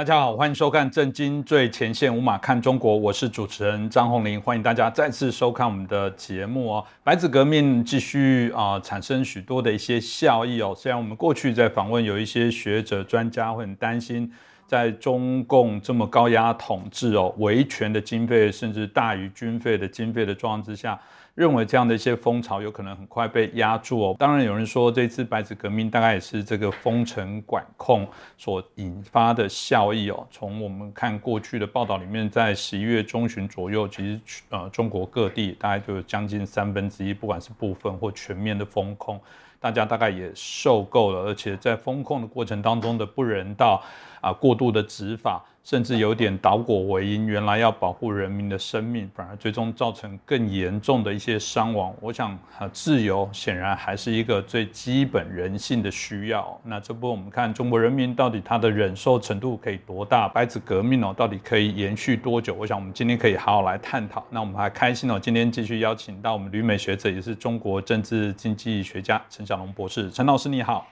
[0.00, 6.86] 大家好，欢迎收看《震惊最前线》，五马看中国，我是主持人张宏林，欢迎大家再次收看我们的节目哦。
[7.04, 10.74] 白纸革命继续啊，产生许多的一些效益哦。
[10.74, 14.32] 虽然我们过去在访问有一些学者专家会很担心，
[14.66, 20.98] 在中共这么高压统治哦，维权的经费甚至大于军费的经费的状况之下。
[21.34, 24.16] 认为这样的一些风潮有可能很快被压住哦。
[24.18, 30.26] 当然，有人说这次白纸革命大概也是这个封城管控所引发的效益哦。
[30.30, 39.20] 从我们看过去的报道里面，在十一月中旬左右，其实呃中国各地大概就有将近三分之一，不管是部分或全面的封控，
[39.58, 43.82] 大家大概也受够了，而且在封控的过程当中的不人道
[44.20, 45.44] 啊、过度的执法。
[45.62, 51.94] 甚至有点倒果为因，原来要保护人民的生命，反而最终造成更严重的一些伤亡。
[52.00, 56.58] 我想，啊，自由显然还是一个最基本人性的需要。
[56.64, 60.26] 那这波我们看中国人民到底他的忍受程度可以多大？
[60.28, 62.54] 白纸革命哦，到底可以延续多久？
[62.54, 64.24] 我想我们今天可以好好来探讨。
[64.30, 70.10] 那我们还开心哦，今天继续邀请到我们旅美学者，也是中国政治经济学家陈小龙博士。
[70.10, 70.86] 陈老师你好，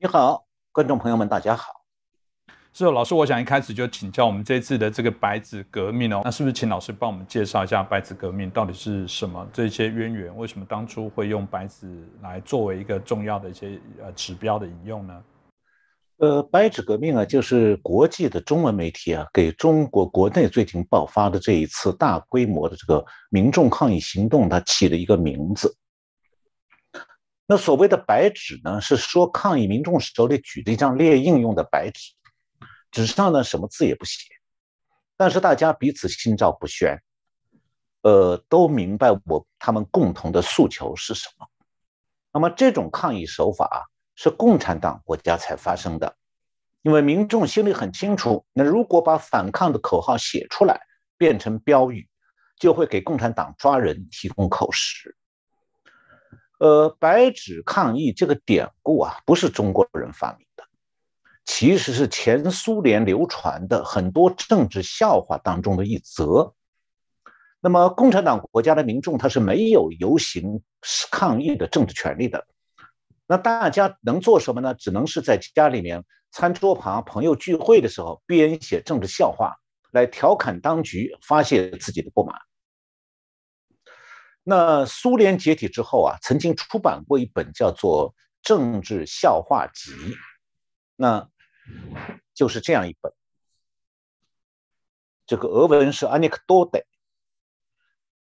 [0.00, 1.87] 你好，观众朋友们大家好。
[2.74, 9.44] 是老师，我想一开始就请教我们这次的这个白纸革命哦，那是不是请老师帮我们介绍一下白纸革命到底是什么？
[9.52, 11.88] 这些渊源，为什么当初会用白纸
[12.22, 15.22] 来作为一个重要的一些呃指标的引用呢？
[16.18, 25.74] 呃，白纸革命啊，就是国际的中文媒体啊，给中国国内最近爆发的这一次大规模的这个民众抗议行动，它起了一个名字。
[27.46, 32.12] 那所谓的白纸呢，是说抗议民众手里举着一张列印用的白纸。
[32.90, 34.28] 纸上呢什么字也不写，
[35.16, 37.00] 但是大家彼此心照不宣，
[38.02, 41.46] 呃，都明白我他们共同的诉求是什么。
[42.32, 43.78] 那么这种抗议手法啊
[44.14, 46.16] 是共产党国家才发生的，
[46.82, 50.80] 因为民众心里很清楚，那如果把反抗的口号写出来
[51.16, 52.08] 变成标语，
[52.58, 55.14] 就会给共产党抓人提供口实。
[56.58, 60.47] 呃，白纸抗议这个典故啊，不是中国人发明。
[61.50, 66.54] 其实是前苏联流传的很多政治笑话当中的一则。
[67.58, 70.62] 那么，共产党国家的民众他是没有游行
[71.10, 72.46] 抗议的政治权利的。
[73.26, 74.74] 那大家能做什么呢？
[74.74, 79.56] 只能是在家里面餐桌旁、朋友聚会的时候编写政治笑话
[79.90, 82.36] 来调侃当局，发泄自己的不满。
[84.44, 89.90] 那苏联解体之后啊，曾经出版过一本叫做《政治笑话集》。
[90.94, 91.28] 那
[92.34, 93.12] 就是这样一本，
[95.26, 96.84] 这个俄文是 “anecdote”。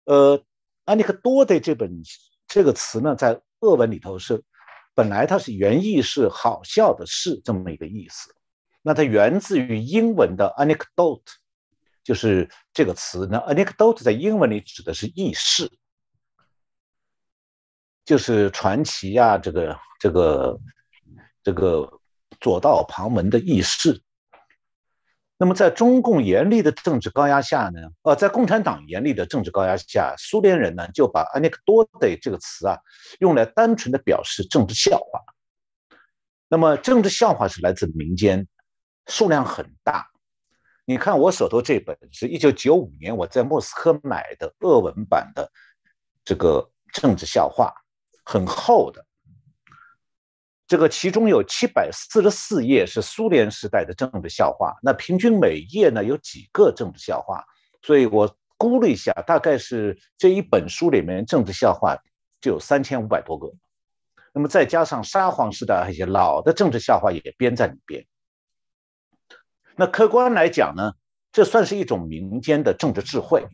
[0.04, 0.40] 呃
[0.86, 2.02] ，“anecdote” 这本
[2.46, 4.44] 这个词呢，在俄文里头是
[4.94, 8.32] 本来它是原意是好笑的事这么一个意思。
[8.82, 11.22] 那它源自于英文的 “anecdote”，
[12.04, 13.26] 就是这个词。
[13.28, 15.72] 那 “anecdote” 在英文里指的是轶事，
[18.04, 20.60] 就是传奇呀，这个这个
[21.42, 22.00] 这个。
[22.44, 24.02] 左道旁门的轶事。
[25.38, 27.80] 那么，在中共严厉的政治高压下呢？
[28.02, 32.78] 呃，在共产党严厉的政治高压下，苏联人呢就把 “anecdote” 这个词啊
[33.18, 35.20] 用来单纯的表示政治笑话。
[36.48, 38.46] 那么，政治笑话是来自民间，
[39.06, 40.06] 数量很大。
[40.84, 45.50] 你看我手头这本是一九九五年我在莫斯科买的俄文版的
[46.24, 47.72] 这个政治笑话，
[48.24, 49.04] 很厚的。
[50.74, 57.44] 这个其中有七百四十四页是苏联时代的政治笑话，那平均每页呢有几个政治笑话？
[57.80, 61.96] 所以我估了一下，大概是这一本书里面政治笑话
[62.40, 63.52] 就有三千五百多个。
[64.32, 68.04] 那么再加上沙皇时代一些老的政治笑话也编在里边。
[69.76, 70.94] 那客观来讲呢，
[71.30, 73.46] 这算是一种民间的政治智慧。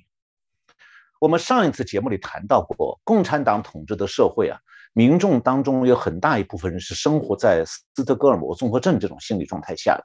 [1.19, 4.59] 我们上一次节目里谈到过，共产党统治的社会啊。
[4.93, 10.05] 民众当中有很大一部分人是生活在斯德哥尔摩综合症这种心理状态下的。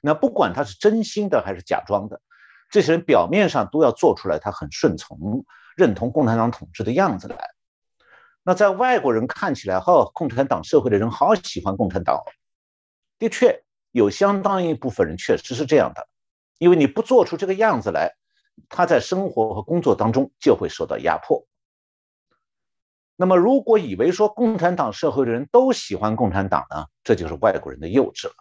[0.00, 2.20] 那不管他是真心的还是假装的，
[2.70, 5.44] 这些人表面上都要做出来他很顺从、
[5.76, 7.50] 认同共产党统治的样子来。
[8.42, 12.20] 那在外国人看起来，哈，共产党社会的人好喜欢共产党。
[13.18, 13.62] 的确，
[13.92, 16.08] 有相当一部分人确实是这样的，
[16.58, 18.16] 因为你不做出这个样子来，
[18.68, 21.46] 他在生活和工作当中就会受到压迫。
[23.22, 28.34] 那么，如果以为说共产党社会的人都喜欢共产党呢，这就是外国人的幼稚了，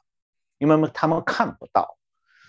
[0.58, 2.00] 因为他们看不到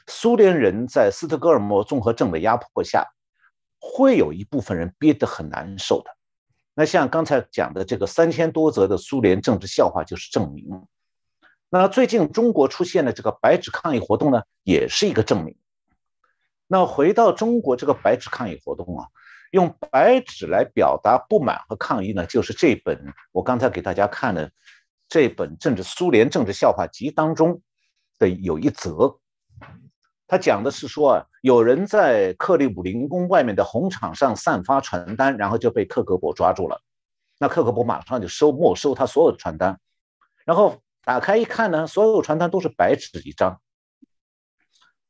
[0.07, 3.07] 苏联人在斯德哥尔摩综合症的压迫下，
[3.79, 6.11] 会有一部分人憋得很难受的。
[6.73, 10.87] 那像刚才讲的这个三千多则的苏联政治笑话就是证明。
[11.69, 15.55] 那最近中国出现的这个白纸抗议活动呢，也是一个证明。
[16.67, 19.09] 那回到中国这个白纸抗议活动啊，
[19.53, 24.51] 用白纸来表达不满和抗议呢，就是这本我刚才给大家看的
[25.09, 27.61] 这本政治苏联政治笑话集当中
[28.19, 29.19] 的有一则，
[30.27, 36.81] 他讲的是说啊，有人在克里姆林宫外面的红场上散发传单，然后就被克格勃抓住了。
[37.39, 39.79] 那克格勃马上就收没收他所有的传单，
[40.47, 43.61] 然后打开一看呢，所有传单都是白纸一张。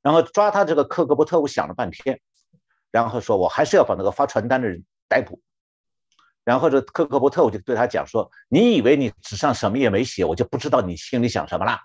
[0.02, 2.20] 然后抓他这个克格勃特务想了半天，
[2.92, 5.40] 然后说：“我还是要把那个发传单的人逮捕。”
[6.44, 11.80] 然后这克格勃特务就对他讲说：“你以为你纸上什么也没写，我就不知道你心里想什么啦？”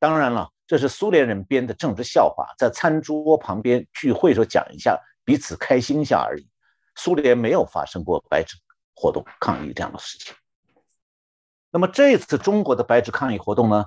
[0.00, 6.48] 当然了，这是苏联人编的政治笑话，在餐桌旁边聚会时候讲一下，彼此开心一下而已。
[6.96, 8.56] 苏联没有发生过白纸
[8.94, 10.34] 活动抗议这样的事情。
[11.70, 13.84] 那么这次中国的白纸抗议活动呢？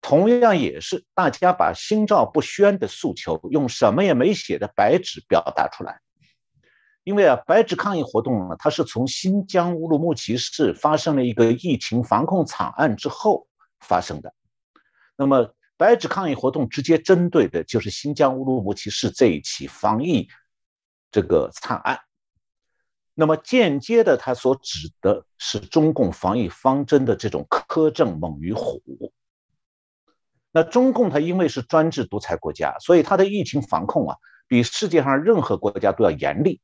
[0.00, 6.00] 同样也是大家把心照不宣的诉求，用什么也没写的白纸表达出来。
[7.04, 13.46] 因为啊，白纸抗议活动呢，它是从新疆乌鲁木齐市发生了一个疫情防控惨案之后
[13.80, 14.34] 发生的。
[15.16, 20.28] 那么，白纸抗议活动直接针对的就是新疆乌鲁木齐市这一起防疫
[21.10, 21.98] 这个惨案。
[23.14, 28.82] 那么，间接的，它所指的是中共防疫方针的这种苛政猛于虎。
[30.58, 34.16] 那中共它因为是专制独裁国家，所以它的疫情防控啊，
[34.48, 36.60] 比世界上任何国家都要严厉。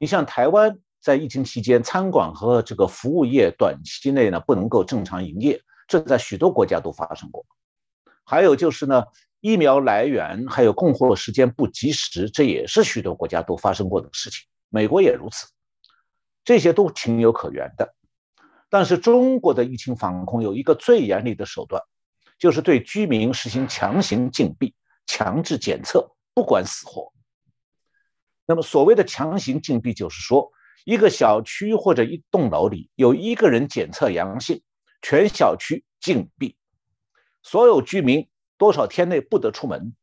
[0.00, 7.46] 你像台湾在疫情期间，餐馆和这个服务业短期内呢不能够正常营业，这在许多国家都发生过。
[8.24, 9.04] 还有就是呢，
[9.38, 14.44] 疫苗来源还有供货时间不及时，这也是许多国家都发生过的事情。
[14.70, 15.46] 美国也如此，
[16.44, 17.94] 这些都情有可原的。
[18.68, 21.80] 但是中国的疫情防控有一个最严厉的手段。
[22.42, 24.74] 就是对居民实行强行禁闭、
[25.06, 27.12] 强制检测，不管死活。
[28.46, 30.50] 那么，所谓的强行禁闭，就是说，
[30.84, 34.60] 一个小区或者一栋楼里有一个人检测阳性，
[35.02, 36.56] 全小区禁闭，
[37.44, 38.28] 所有居民
[38.58, 39.94] 多少天内不得出门，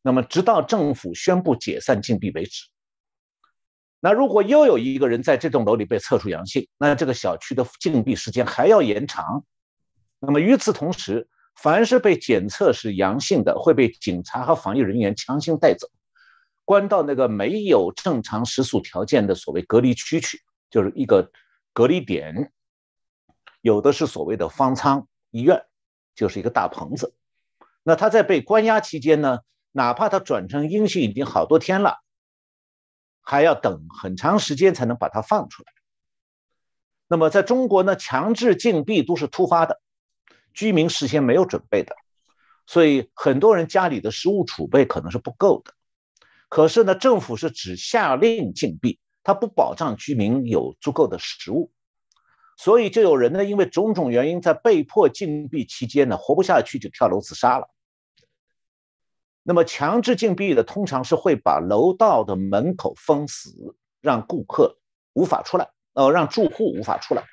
[0.00, 2.68] 那么直到政府宣布解散禁闭为止。
[3.98, 9.44] 那如果又有一个人在这栋楼里被测出阳性，那这个小区的禁闭时间还要延长。
[10.20, 11.28] 那么与此同时，
[11.62, 15.88] 凡是被检测是阳性的，会被警察和防疫人员强行带走，
[16.64, 20.40] 关到那个没有正常食宿条件的所谓隔离区去，
[20.70, 21.30] 就是一个
[21.74, 22.50] 隔离点。
[23.60, 25.62] 有的是所谓的方舱医院，
[26.14, 27.14] 就是一个大棚子。
[27.82, 29.40] 那他在被关押期间呢，
[29.72, 31.98] 哪怕他转成阴性已经好多天了，
[33.20, 35.70] 还要等很长时间才能把他放出来。
[37.06, 39.78] 那么在中国呢，强制禁闭都是突发的。
[40.52, 41.94] 居民事先没有准备的，
[42.66, 45.72] 所以很多人家里的食物储备可能是不够的。
[46.48, 51.70] 可是呢，政府是只下令禁闭，他不保障居民有足够的食物，
[52.56, 57.68] 所以就有人呢，因为种种原因，在被迫禁闭期间呢，活不下去就跳楼自杀了。
[59.42, 64.76] 那么强制禁闭的，通常是会把楼道的门口封死，让顾客
[65.12, 67.24] 无法出来，呃，让住户无法出来。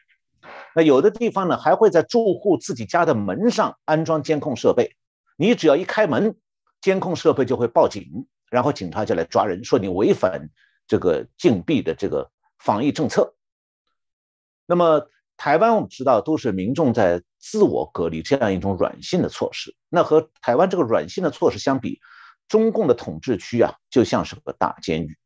[0.78, 4.96] 那有的地方呢，还会在住户自己家的门上安装监控设备，
[5.36, 6.38] 你只要一开门，
[6.82, 10.48] 监控设备就会报警，然后警察就来抓人，说你违反
[10.88, 12.30] 这个禁闭的这个
[12.60, 13.34] 防疫政策。
[14.68, 22.00] 那么台湾我们知道都是民众在自我隔离这样一种软性的措施，那和台湾这个软性的措施相比，
[22.48, 25.18] 中共的统治区啊就像是个大监狱。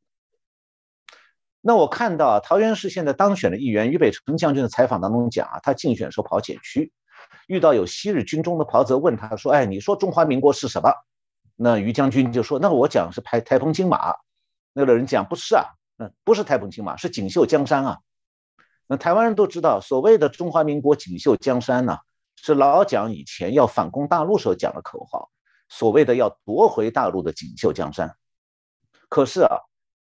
[1.64, 6.92] 那我看到桃园市现在当选的议员于北辰将军的采访当中讲啊，他竞选时候跑检区，
[7.46, 10.92] 遇到有昔日军中的袍泽问他说：“哎，你说中华民国是什么？”
[11.56, 14.12] 那于将军就说：“那我讲是台台风金马。”
[14.74, 15.66] 那个人讲：“不是啊，
[16.00, 18.00] 嗯，不是台风金马，是锦绣江山啊。”
[18.90, 22.00] 那台湾人都知道，所谓的中华民国锦绣江山呢，
[22.38, 25.30] 是老蒋以前要反攻大陆时候讲的口号，
[25.70, 28.16] 所谓的要夺回大陆的锦绣江山。
[29.10, 29.58] 可是啊。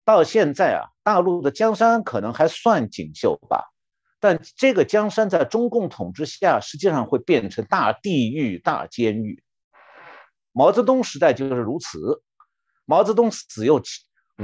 [0.07, 3.73] 到现在啊，大陆的江山可能还算锦绣吧，
[4.21, 9.43] 但这个江山在中共统治下，实际上会变成大地狱、大监狱。
[10.53, 12.23] 毛泽东时代就是如此，
[12.85, 13.83] 毛泽东死又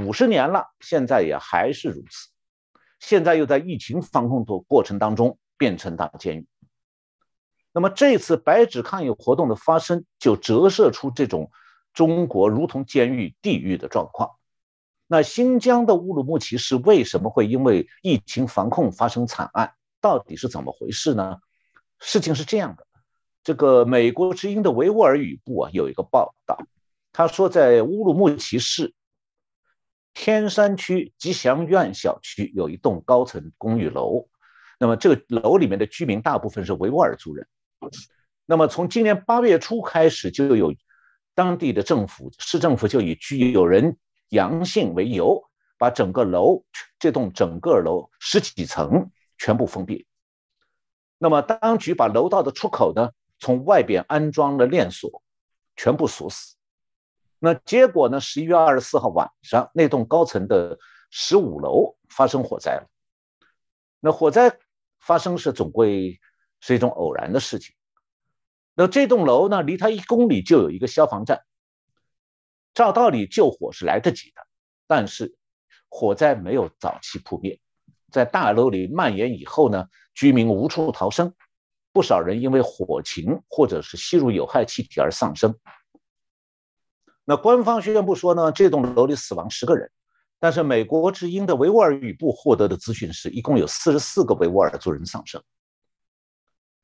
[0.05, 2.29] 五十年了，现在也还是如此。
[2.99, 6.47] 现在又在疫情防控的过程当中变成大监狱。
[7.71, 11.49] 那么这次白纸抗议活动的发生，就折射出这种
[11.93, 14.29] 中国如同监狱、地狱的状况。
[15.13, 19.71] 那新疆的乌鲁木齐市为什么会因为疫情防控发生惨案？
[20.01, 21.37] 到底是怎么回事呢？
[21.99, 22.87] 事情是这样的，
[23.43, 26.57] 这个美国之音的维吾尔语部啊有一个报道，
[27.11, 28.91] 他说在乌鲁木齐市
[30.15, 34.27] 天山区吉祥苑小区有一栋高层公寓楼，
[34.79, 37.47] 那么这个楼里面的居民大部分是维吾尔族人。
[38.47, 40.73] 那么从今年八月初开始，就有
[41.35, 43.95] 当地的政府市政府就以居有人
[44.29, 45.43] 阳性为由，
[45.77, 46.63] 把整个楼
[46.97, 50.07] 这栋整个楼十几层全部封闭。
[51.17, 55.21] 那么当局把楼道的出口呢，从外边安装了链锁，
[55.75, 56.55] 全部锁死。
[57.39, 58.21] 那结果呢？
[58.21, 60.79] 十一月二十四号晚上，那栋高层的
[61.11, 62.87] 十五楼发生火灾了。
[63.99, 64.57] 那火灾
[65.01, 66.17] 发生是总归
[66.61, 67.75] 是一种偶然的事情。
[68.75, 71.43] 那这栋楼呢，离它一公里就有一个消防站，
[72.73, 74.41] 照道理救火是来得及的。
[74.87, 75.35] 但是
[75.89, 77.59] 火灾没有早期扑灭，
[78.11, 81.33] 在大楼里蔓延以后呢，居民无处逃生，
[81.91, 85.55] 不少人因为火情或者是吸入有害气体而丧生。
[87.23, 89.89] 那官方宣布说呢，这栋楼里死亡十个人，
[90.39, 95.41] 但是美国之音的维吾尔语部获得的资讯是，一共有四十四个维吾尔族人丧生。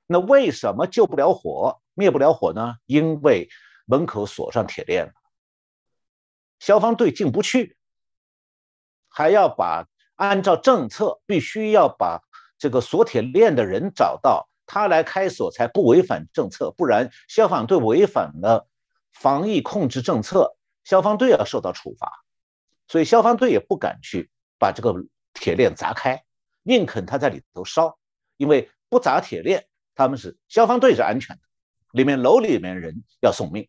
[0.08, 2.76] 那为什么救不了火、灭不了火呢？
[2.86, 3.50] 因为
[3.86, 5.12] 门口锁上铁链了，
[6.60, 7.78] 消防队进不去，
[9.08, 12.22] 还要把按照政策必须要把
[12.58, 18.68] 这个锁铁链的人找到，他来开锁才不违反政策，不然消防队违反了
[19.14, 22.12] 防疫控制政策，消防队要受到处罚，
[22.88, 24.94] 所以消防队也不敢去把这个
[25.34, 26.24] 铁链砸开，
[26.64, 27.98] 宁肯他在里头烧，
[28.38, 29.66] 因为不砸铁链。
[29.96, 31.42] 他们是消防队是安全的，
[31.92, 33.68] 里面楼里面人要送命，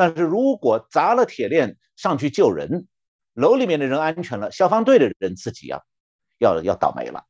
[0.00, 2.88] 但是如果砸了铁链上去救人，
[3.34, 5.82] 楼里面的人安全了，消防队的人自己啊
[6.38, 7.26] 要要倒霉了。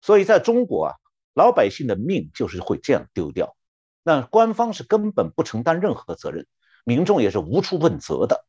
[0.00, 0.94] 所以在中国啊，
[1.34, 3.56] 老百姓的命就是会这样丢掉，
[4.04, 6.46] 那官方是根本不承担任何责任，
[6.84, 8.46] 民众也是无处问责的。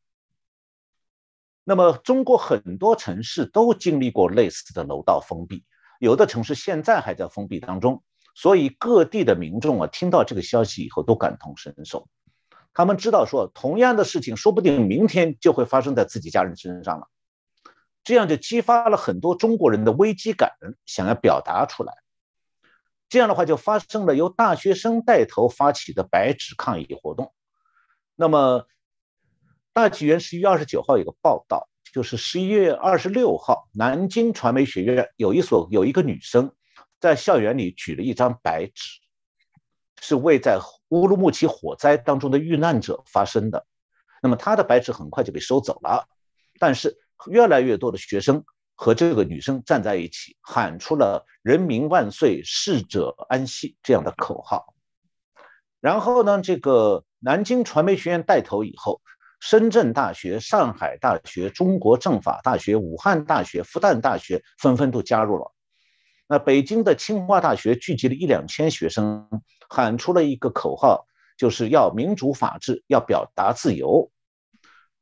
[1.64, 5.64] 那么中国很多城市都经历过类似的楼道封闭。
[5.98, 8.04] 有的城市现在还在封闭当中，
[8.36, 12.08] 所以各地的民众啊，听到这个消息以后都感同身受。
[12.80, 17.08] 他们知道说，同样的事情说不定明天就会发生在自己家人身上了，
[18.02, 20.50] 这样就激发了很多中国人的危机感，
[20.86, 21.92] 想要表达出来。
[23.10, 27.34] 这样的话，就发生了由大学生带头发起的白纸抗议活动。
[28.16, 28.66] 那么，
[29.74, 31.68] 大纪元十一月二十九号有个报道。
[31.92, 36.52] 就是十一月二十六号，南京传媒学院有一所有一个女生
[37.00, 39.00] 在校园里举了一张白纸，
[40.00, 43.66] 是为在乌鲁木齐火灾当中的遇难者发声的。
[44.22, 46.06] 那么她的白纸很快就被收走了，
[46.58, 46.96] 但是
[47.28, 54.74] 越来越多的学生和这个女生站在一起，喊出了“人民万岁，逝者安息”这样的口号。
[55.80, 59.00] 然后呢，这个南京传媒学院带头以后。
[59.42, 65.50] 深圳大学、上海大学、中国政法大学、武汉大学、复旦大学纷纷都加入了。
[66.28, 69.26] 那北京的清华大学聚集了一两千学生，
[69.70, 71.06] 喊出了一个口号，
[71.38, 74.10] 就是要民主法治，要表达自由。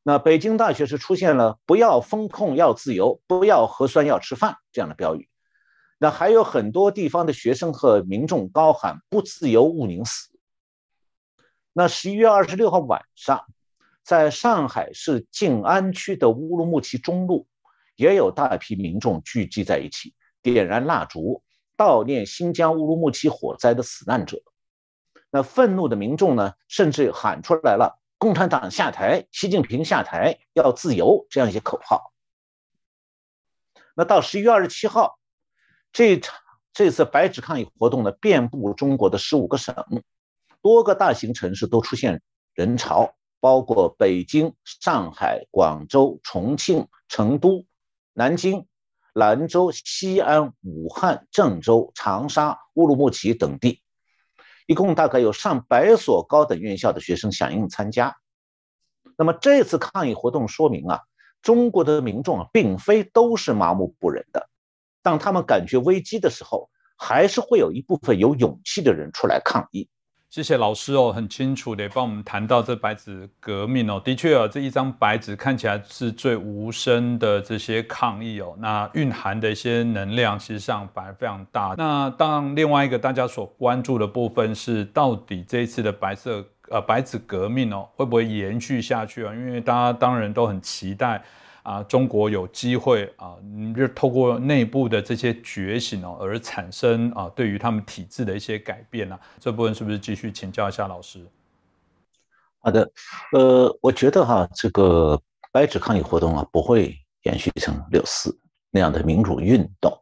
[0.04, 5.28] 那北京大学是出现了“不要风控，要自由；不要核酸，要吃饭”这样的标语。
[5.98, 10.28] 那还有很多地方的学生和民众高喊“不自由，勿宁死”。
[11.74, 13.44] 那十一月二十六号晚上。
[14.04, 17.46] 在上海市静安区的乌鲁木齐中路，
[17.94, 21.42] 也有大批民众聚集在一起，点燃蜡烛，
[21.76, 24.40] 悼念新疆乌鲁木齐火灾的死难者。
[25.30, 32.12] 那愤怒的民众呢，甚至喊出来了“共产党下台，习近平下台，要自由”这样一些口号。
[33.94, 35.18] 那到十一月二十七号，
[35.92, 36.38] 这场
[36.72, 39.74] 这次白纸抗议活动呢，遍布中国的十五个省，
[40.62, 42.20] 多个大型城市都出现
[42.54, 43.14] 人潮。
[43.40, 47.64] 包括北京、上海、广州、重庆、成都、
[48.12, 48.66] 南京、
[49.12, 53.80] 兰州、西安、武汉、郑州、长沙、乌鲁木齐等地，
[54.68, 58.14] 一共大概有上百所高等院校的学生响应参加。
[59.16, 61.00] 那么这次抗议活动说明啊，
[61.40, 64.50] 中国的民众啊，并非都是麻木不仁的。
[65.02, 69.88] 当他们感觉危机的时候，还是会有一部分有勇气的人出来抗议。
[70.30, 73.98] 谢谢老师哦，很清楚的帮我们谈到这白纸革命哦。
[74.04, 81.74] 的确啊，这一张白纸看起来是最无声的这些抗议哦，那蕴含的一些能量，实际上反而非常大。
[81.78, 89.32] 那当，另外一个大家所关注的部分是，到底这一次的白色呃白纸革命哦，会不会延续下去啊？
[89.32, 91.22] 因为大家当然都很期待。
[91.68, 93.36] 啊，中国有机会啊，
[93.76, 99.20] 就透过内部的这些觉醒哦，而产生啊，对于他们体制的一些改变呢？
[99.38, 101.20] 这部分是不是继续请教一下老师？
[102.60, 102.90] 好的，
[103.34, 105.20] 呃，我觉得哈，这个
[105.52, 108.34] 白纸抗议活动啊，不会延续成六四
[108.70, 109.92] 那样的民主运动。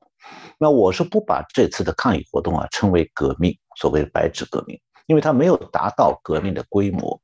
[0.58, 7.20] 那我是不把这次的抗议活动啊称为革命，所谓白纸革命，因为它没有达到革命的规模。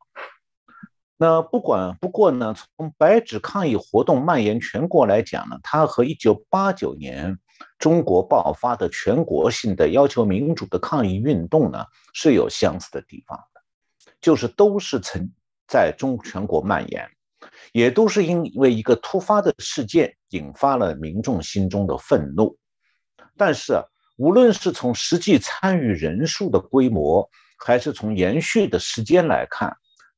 [1.22, 7.38] 那不管不过呢，从白纸抗议活动蔓延全国来讲呢，它和一九八九年
[7.78, 13.60] 中国爆发的全国性的要求民主的抗议运动呢是有相似的地方的，
[14.20, 15.30] 就是都是曾
[15.68, 17.08] 在中全国蔓延，
[17.72, 22.58] 也都是因为一个突发的事件引发了民众心中的愤怒。
[23.36, 23.80] 但是，
[24.16, 27.30] 无论是从实际参与人数的规模，
[27.64, 29.72] 还是从延续的时间来看。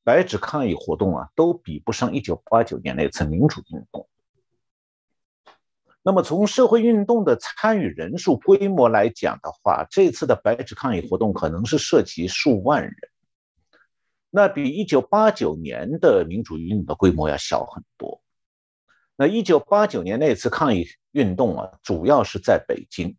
[0.04, 4.06] 白纸抗议活动啊，都比不上一九八九年那次民主运动。
[6.02, 12.94] 那么从社会运动的参与人数规模来讲的话，这次的白纸抗议活动可能是涉及数万人，
[14.28, 18.20] 那比一九八九年的民主运动的规模要小很多。
[19.16, 23.16] 那一九八九年那次抗议运动啊，主要是在北京，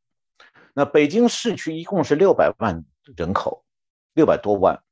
[0.76, 2.86] 那北京市区一共是六百万
[3.18, 3.66] 人口，
[4.14, 4.84] 六百多万。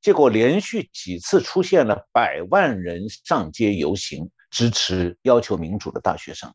[0.00, 6.54] 结果连续几次出现了百万人上街游行，支持要求民主的大学生。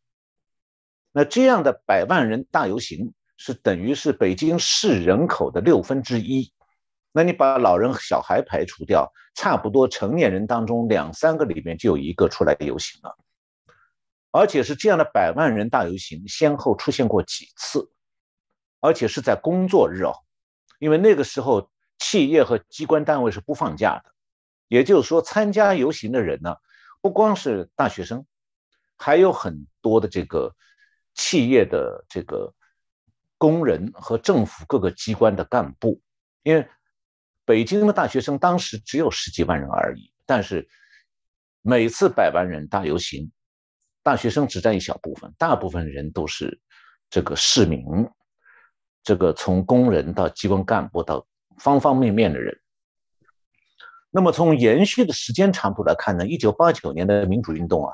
[1.12, 6.54] 那这样的百万人大游行是等于是北京市人口的六分之一。
[7.12, 13.14] 那你把老人小孩排除掉，差不多成年人当中两三个里面就有一个出来游行了。
[14.32, 17.92] 而且是这样的百万人大游行先后出现过几次，
[18.80, 20.14] 而且是在工作日哦，
[20.80, 21.70] 因为那个时候。
[22.06, 24.12] 企业和机关单位是不放假的，
[24.68, 26.58] 也就是说，参加游行的人呢，
[27.02, 28.26] 不光是大学生，
[28.98, 30.54] 还有很多的这个
[31.13, 32.54] 企业的这个
[33.38, 36.02] 工人和政府各个机关的干部。
[36.44, 36.68] 因为
[37.46, 40.68] 北京的大学生当时只有十几万人而已，但是
[41.62, 43.32] 每次百万人大游行，
[44.04, 46.60] 大学生只占一小部分，大部分人都是
[47.10, 47.86] 这个市民，
[49.04, 51.26] 这个从工人到机关干部到。
[51.60, 52.60] 方方面面的人。
[54.10, 57.94] 那么从延续的时间长度来看呢，一九八九年的民主运动啊，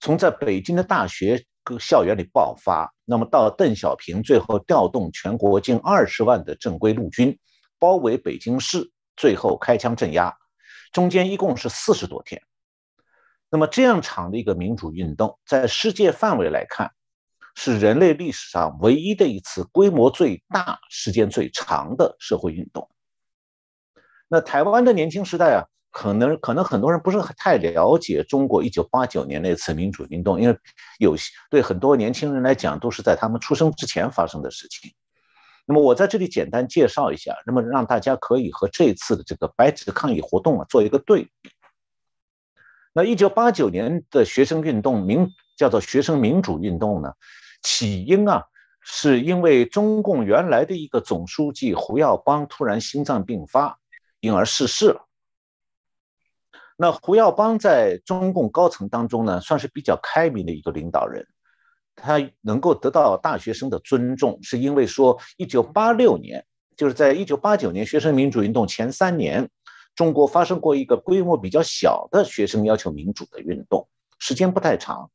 [0.00, 7.38] 从在北京的大学各校园里爆发，那么到邓小平最后调动全国近二十万的正规陆军
[7.78, 10.34] 包围北京市，最后开枪镇压，
[10.92, 12.42] 中间一共是四十多天。
[13.50, 16.92] 那么这样长的一个民主运动，在世界范围来看。
[17.56, 22.88] 是人类历史上唯一的一次规模最大、时间最长的社会运动。
[24.28, 30.58] 那台湾的年轻时代啊，可能可能很多人不是太了解中国一九八九年那次民主运动，因为
[30.98, 34.92] 有些对很多年轻人来讲都是在他们出生之前发生的事情。
[35.64, 41.50] 那么我在这里简单介绍一下，那么让大家可以和这次的这个白纸抗议活动啊做一个对比。
[42.92, 47.12] 那一九八九年的学生运动，民叫做学生民主运动呢？
[47.62, 48.44] 起因啊，
[48.80, 53.78] 是因为中共原来的一个总书记胡耀邦突然心脏病发，
[54.20, 55.06] 因而逝世了。
[56.76, 61.26] 那胡耀邦在中共高层当中呢，算是比较开明的一个领导人，
[61.96, 69.48] 他能够得到大学生的尊重，是因为说，一九八六年，就是在一九八九年学生民主运动前三年，
[69.94, 73.88] 中国发生过一个规模比较小的学生要求民主的运动，
[74.18, 75.10] 时间不太长。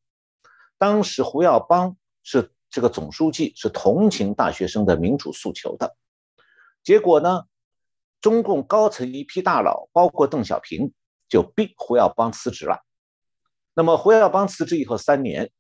[0.78, 1.96] 当时胡耀邦。
[2.24, 5.96] 是这个总书记是同情大学生的民主诉求的，
[6.84, 7.44] 结果呢，
[8.22, 10.94] 中共高层一批大佬，包括邓小平，
[11.28, 12.80] 就逼胡耀邦辞职了。
[13.74, 15.52] 那么胡耀邦辞职以后三年，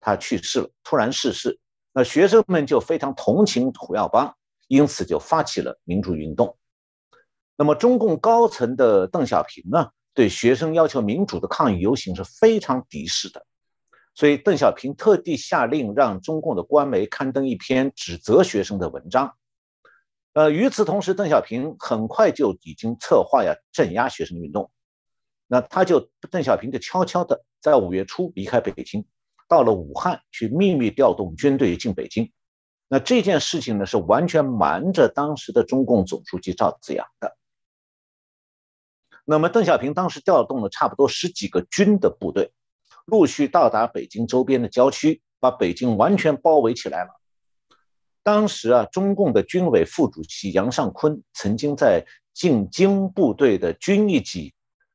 [0.00, 1.60] 他去世了，突然逝世。
[1.92, 6.58] 那学生们就非常同情胡耀邦，因此就发起了民主运动。
[7.56, 13.46] 那么中共高层的邓小平呢，对学生要求民主的抗议游行是非常敌视的。
[14.14, 19.34] 所以，邓小平特地下令让中共的官媒刊登一篇指责学生的文章。
[20.34, 24.70] 呃，与此同时，邓小平很快就已经策划呀镇压学生运动。
[25.48, 29.04] 那他就邓小平就悄悄的在五月初离开北京，
[29.48, 32.32] 到了武汉去秘密调动军队进北京。
[32.86, 37.36] 那这件事情呢，是完全瞒着当时的中共总书记赵紫阳的。
[39.24, 42.52] 那么，邓小平当时调动了差不多十几个军的部队。
[43.06, 47.10] 陆续到达北京周边的郊区，把北京完全包围起来了。
[48.22, 54.54] 当时啊，中共的军委副主席杨尚昆曾经在进京部队的军一级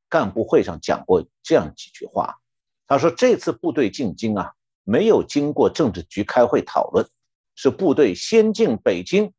[0.09, 2.39] 干部会上讲过这样几句话。
[2.87, 7.07] 他说这次部队进京啊，没有经过政治局开会讨论，
[7.53, 9.31] 是部队先进北京，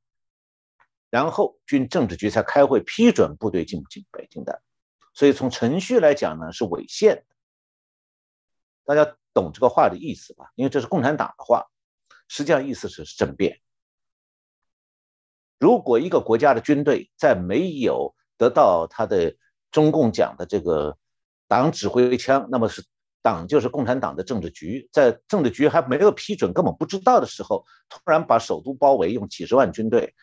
[1.11, 4.63] 然后军政治局才开会批准部队进不进北京的，
[5.13, 7.25] 所以从程序来讲呢是违宪。
[8.91, 10.51] 大家懂这个话的意思吧？
[10.57, 11.65] 因为这是共产党的话，
[12.27, 13.61] 实际上意思是政变。
[15.61, 19.37] 如果一个国家的军队在没有得到他的
[19.71, 20.99] 中共讲的这个
[21.47, 22.85] 党指挥枪，那么是
[23.23, 30.17] 党就是共产党的政治局，在政治局还没有批准、根本不知道的时候，突然把首都包围，用几十万军队，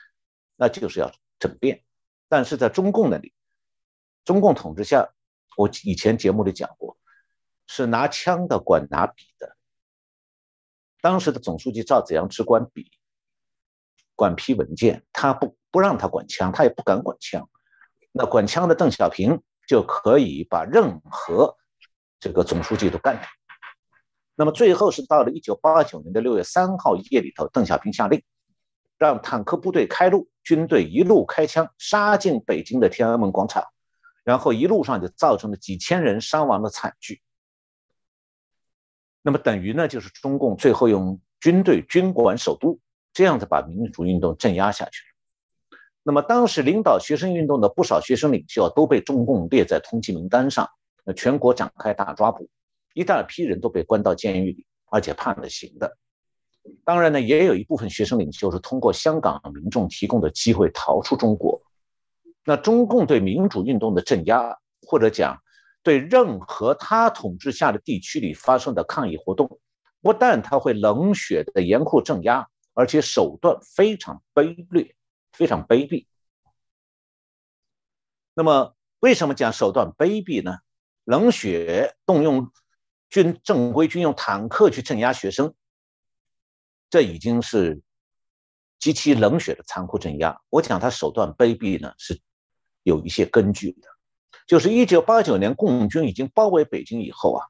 [0.57, 1.85] 那就是要政变。
[2.27, 3.31] 但是在中共那里，
[4.25, 5.07] 中共统治下，
[5.55, 6.97] 我以前节目里讲过，
[7.67, 9.55] 是拿枪的管拿笔的。
[11.01, 12.89] 当时的总书记赵紫阳只管笔。
[14.15, 17.47] 管批文件，他不不让他管枪，他也不敢管枪。
[18.11, 21.55] 那管枪的邓小平就可以把任何
[22.19, 23.27] 这个总书记都干掉。
[24.33, 28.23] 那么最后是到了一九八九年的六月三号夜里头，邓小平下令
[28.97, 33.63] 让坦克部队开路，军队一路开枪杀进北京的天安门广场，
[34.23, 37.21] 然后一路上就造成了几千人伤亡的惨剧。
[39.27, 42.79] 那么等于呢，就是中共最后用军队军管首都。
[43.11, 45.79] 这样子把民主运动镇压下去了。
[46.03, 50.69] 那么当时领导学生运动的不少学生领袖都被中共列在通缉名单上，
[51.03, 52.47] 那全国展开大抓捕，
[52.93, 55.97] 一大批人都被关到监狱里，而且判了刑的。
[56.85, 61.59] 当然呢，也有一部分学生领袖是通过香港民众提供的机会逃出中国。
[62.45, 65.41] 那中共对民主运动的镇压，或者讲
[65.87, 69.61] 对任何他统治下的地区里发生的抗议活动，
[70.01, 72.45] 不但他会冷血的严酷镇压。
[72.73, 74.93] 而且手段非常卑劣，
[75.31, 76.05] 非常卑鄙。
[78.33, 80.57] 那么，为什么讲手段卑鄙呢？
[81.05, 82.51] 冷血动用
[83.09, 85.55] 军正规军用坦克去镇压学生，
[86.89, 87.81] 这已经是
[88.77, 90.37] 极其冷血的残酷镇压。
[90.49, 92.21] 我讲他手段卑鄙呢，是
[92.83, 93.96] 有一些根据的。
[94.47, 97.45] 就是一九八九年共军已经包围北京以后啊，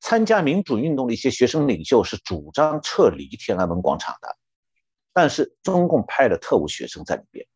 [0.00, 4.36] 参加民主运动的一些学生领袖是主张撤离天安门广场的。
[5.12, 7.46] 但是中共派了特务学生在里边，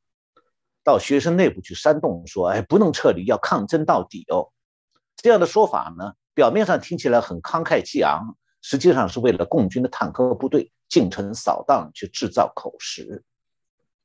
[0.84, 4.52] 到学生内部去煽动，说：“哎，不能撤离，要抗争到底哦。”
[5.20, 13.24] 这样的说法呢，表面上听起来很慷慨激昂，实际上是为了共军的坦克部队进城扫荡去制造口实。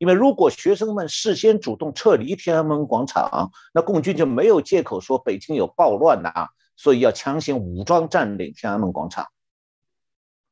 [0.04, 9.26] 因为如果学生们事先主动撤离天安门广场，那共军就没有借口说北京有暴乱呐，所以要强行武装占领天安门广场。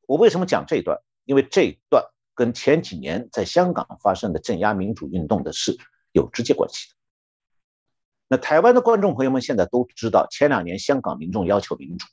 [0.08, 0.98] 我为什么讲这段？
[1.26, 2.02] 因为这段。
[2.34, 5.78] 跟前几年在香港发生的镇压民主运动的事
[6.14, 6.96] 有直接关系的。
[8.30, 12.08] 那台湾的观众朋友们现在都知道，前两年香港民众要求民主，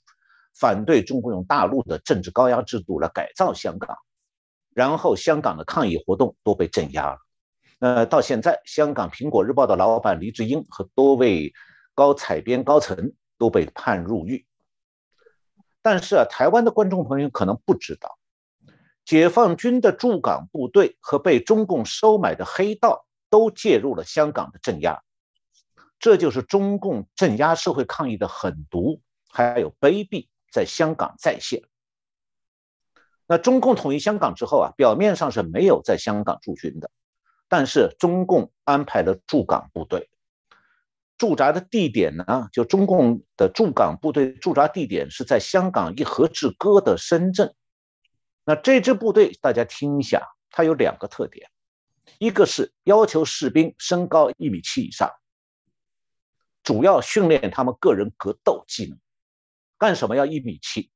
[0.59, 3.97] 反对中国用大陆的政治高压制度来改造香港，
[4.75, 7.19] 然后香港的抗议活动都被镇压了。
[7.81, 11.53] 呃，到现在，香港《苹果日报》的老板黎智英和多位
[11.95, 14.45] 高采编高层都被判入狱。
[15.81, 18.19] 但是啊，台湾的观众朋友可能不知道。
[19.05, 25.01] 解放军的驻港部队和被中共收买的黑道都介入了香港的镇压，
[25.99, 31.63] 这就是中共镇压社会抗议的狠毒还有卑鄙在香港再现。
[33.27, 36.91] 那中共统一香港之后啊，表面上是没有在香港驻军的，
[37.49, 40.11] 但是中共安排了驻港部队，
[41.17, 47.55] 驻扎的地点呢，就中共的驻港部队驻扎地点是在香港一河之隔的深圳。
[48.45, 51.51] 那这支部队，大家听一下，它有两个特点，
[52.19, 55.11] 一个是要求士兵身高一米七以上，
[56.63, 58.99] 主要训练他们个人格斗技能。
[59.77, 60.91] 干什么要一米七？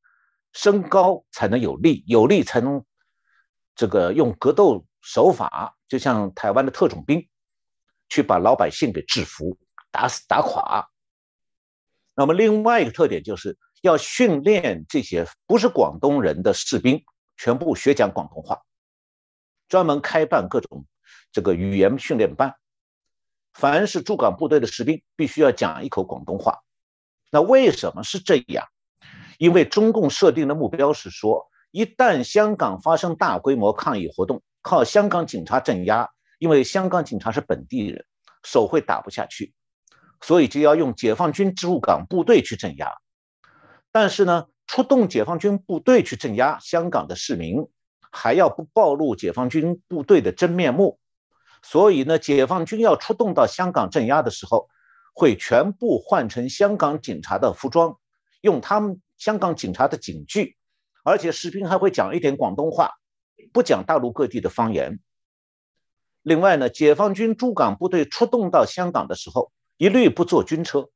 [0.52, 2.84] 身高才能有力，有力才能
[3.74, 7.28] 这个用格斗手法，就像台湾的特种兵，
[8.08, 9.58] 去把老百姓给制服、
[9.90, 10.88] 打死、打垮。
[12.14, 17.04] 那么另外一个特点就是要训练这些不是广东人的士兵。
[17.36, 18.62] 全部学讲广东话，
[19.68, 20.86] 专门开办各种
[21.30, 22.54] 这个语言训练班。
[23.52, 26.60] 凡是驻港部队的士兵，必须要讲一口广东话。
[27.30, 28.66] 那为什么是这样？
[29.36, 38.04] 因为中共设定的目标是说，一旦香港发生大规模抗议活动，靠香港警察镇压，因为香港警察是本地人，
[38.42, 39.52] 手会打不下去，
[40.20, 42.90] 所以就要用解放军驻港部队去镇压。
[43.90, 44.46] 但是呢？
[44.68, 47.68] 出动解放军部队去镇压香港的市民，
[48.10, 50.98] 还要不暴露解放军部队的真面目，
[51.62, 54.70] 所以呢，解放军要出动到香港镇压的时候，
[55.14, 57.94] 会全部换成香港警察的服装，
[58.40, 60.56] 用他们香港警察的警句，
[61.04, 62.92] 而且士兵还会讲一点广东话，
[63.52, 65.00] 不讲大陆各地的方言。
[66.22, 70.88] 另外呢，解放军驻港部队出动到香港的时候，一律不坐军车，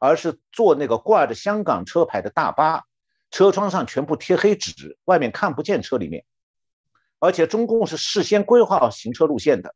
[0.00, 2.82] 而是坐那个挂着香港车牌的大巴，
[3.30, 6.24] 车窗上全部贴黑纸，外面看不见车里面。
[7.20, 9.74] 而且中共是事先规划好行车路线的，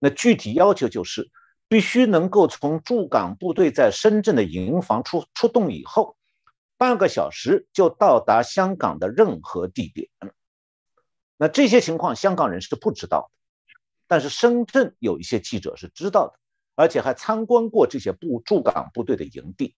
[0.00, 1.30] 那具体要求就是
[1.68, 6.16] 必须能够从驻港部队在深圳的营房出出动以后，
[6.76, 10.08] 半个小时就到达香港的任何地点。
[11.40, 13.74] 那这些情况香港人是不知道的。
[14.06, 16.34] 但是深圳有一些记者是知道的，
[16.74, 19.74] 而且还参观过这些部驻港部队的营地。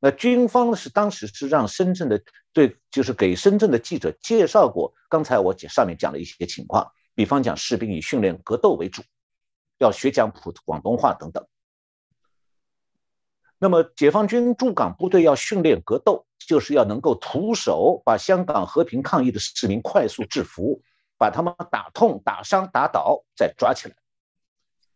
[0.00, 9.00] 那军方是当时是让深圳的对，就是给深圳的记者介绍过刚才我上面讲的一些情况，比方讲士兵以训练格斗为主，
[9.78, 11.42] 要学讲普广东话等等。
[13.62, 20.82] 那么解放军驻港部队要训练格斗，就是要能够徒手把香港和平抗议的市民快速制服。
[21.18, 23.94] 把他们打痛、打伤、打倒，再抓起来。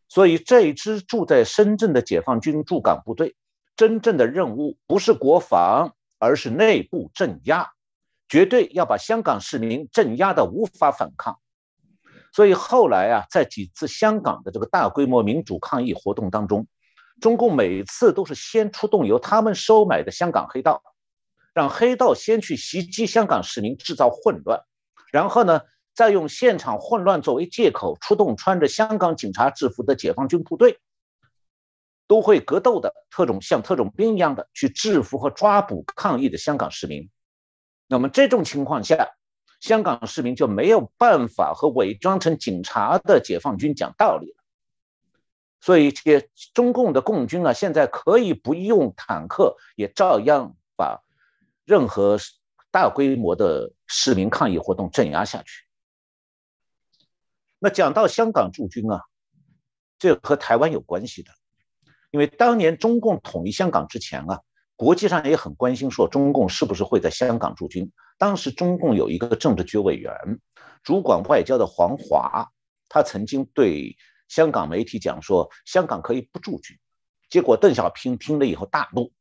[0.09, 3.37] 所以这一支住在深圳的解放军驻港部队，
[3.77, 7.71] 真正的任务不是国防，而是内部镇压，
[8.29, 11.39] 绝对要把香港市民镇压的无法反抗。
[12.33, 16.67] 所以后来啊，在几次香港的这个大规模民主抗议活动当中，
[17.21, 20.83] 中共每次都是先出动由他们收买的香港黑道，
[21.55, 24.61] 让黑道先去袭击香港市民，制造混乱，
[25.13, 25.61] 然后呢？
[25.95, 30.79] 再用现场混乱作为借口，出动穿着香港警察制服的解放军部队，
[32.07, 37.09] 都会格斗的特种，像特种兵一样的去制服和抓捕抗议的香港市民。
[37.89, 39.09] 那么这种情况下，
[39.59, 44.36] 香港市民就没有办法和伪装成警察的解放军讲道理。
[45.67, 51.03] 所以，这些中共的共军啊，现在可以不用坦克，也照样把
[51.65, 52.17] 任何
[52.71, 55.65] 大规模的市民抗议活动镇压下去。
[57.59, 59.03] 那讲到香港驻军啊，
[59.99, 61.33] 这和台湾有关系的，
[62.13, 64.43] 因为当年中共统一香港之前啊，
[64.77, 67.91] 国际上也很关心说中共是不是会在香港驻军。
[68.19, 70.15] 当时中共有一个政治局委员，
[70.85, 72.53] 主管外交的黄华，
[72.89, 73.97] 他曾经对
[74.29, 76.79] 香港媒体讲说，香港可以不驻军。
[77.29, 79.13] 结果邓小平听了以后大怒，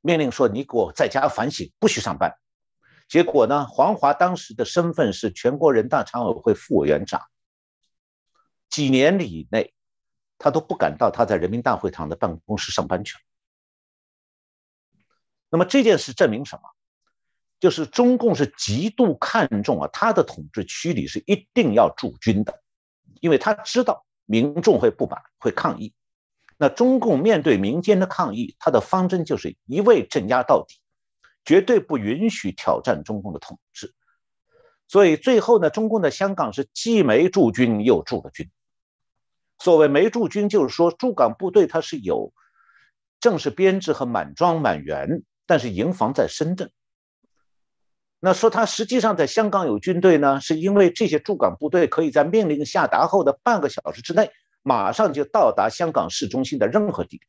[0.00, 2.36] 命令说你给我在家反省，不许上班。
[3.08, 7.22] 结果呢，黄华当时的身份是全国人大常委会副委员长。
[8.68, 9.72] 几年里内，
[10.36, 13.20] 他都不敢到他在人民大会堂的办公室上班去了。
[15.50, 16.62] 那么这件事证明什么？
[17.58, 22.62] 就是中共是极度看重啊，他的统治区里是一定要驻军的，
[23.20, 25.94] 因为他知道民众会不满，会抗议。
[26.58, 30.76] 那中共面对民间的抗议，他的方针就是一味镇压到底，
[31.46, 33.94] 绝对不允许挑战中共的统治。
[34.86, 38.50] 所以最后呢，中共在香港是既没驻军又驻了军。
[39.58, 42.34] 所谓没驻军，就是说驻港部队它是有
[43.20, 46.70] 正式编制和满装满员，但是营房在深圳。
[48.20, 54.30] 那说他实际上在香港有军队呢，是因为这些驻港部队可以在命令下达后的半个小时之内，
[54.62, 57.22] 马上就到达香港市中心的任何地点。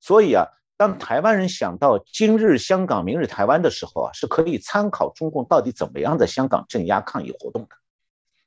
[0.00, 0.44] 所以啊，
[0.76, 7.68] 当台湾人想到今日香港，明日台湾的时候啊，是可以参考中共到底怎么样在香港镇压抗议活动的。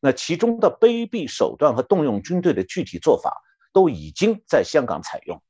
[0.01, 5.41] 那其中的卑鄙手段和动用军队的具体做法，都已经在香港采用。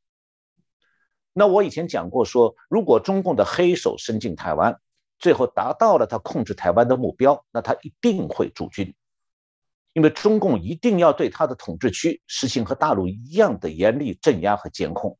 [1.33, 4.79] 那我以前讲过，说如果中共的黑手伸进台湾，
[5.19, 8.93] 最后达到了他控制台湾的目标，那他一定会驻军，
[9.93, 15.17] 因为中共一定要对他的统治区实行和大陆一样的严厉镇压和监控。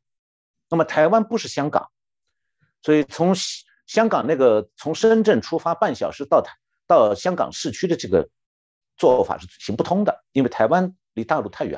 [0.69, 1.89] 那么台湾不是香港，
[2.81, 3.33] 所以从
[3.87, 6.53] 香港那个从深圳出发半小时到台
[6.87, 8.29] 到香港市区的这个。
[8.97, 11.77] 做法是行不通的，因为台湾离大陆太远，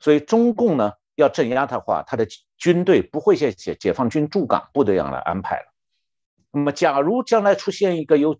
[0.00, 5.71] 所以中共呢要镇压他的话，他的军队不会像解解放军驻港部队样来安排了。
[6.52, 8.38] 那么，假如将来出现一个由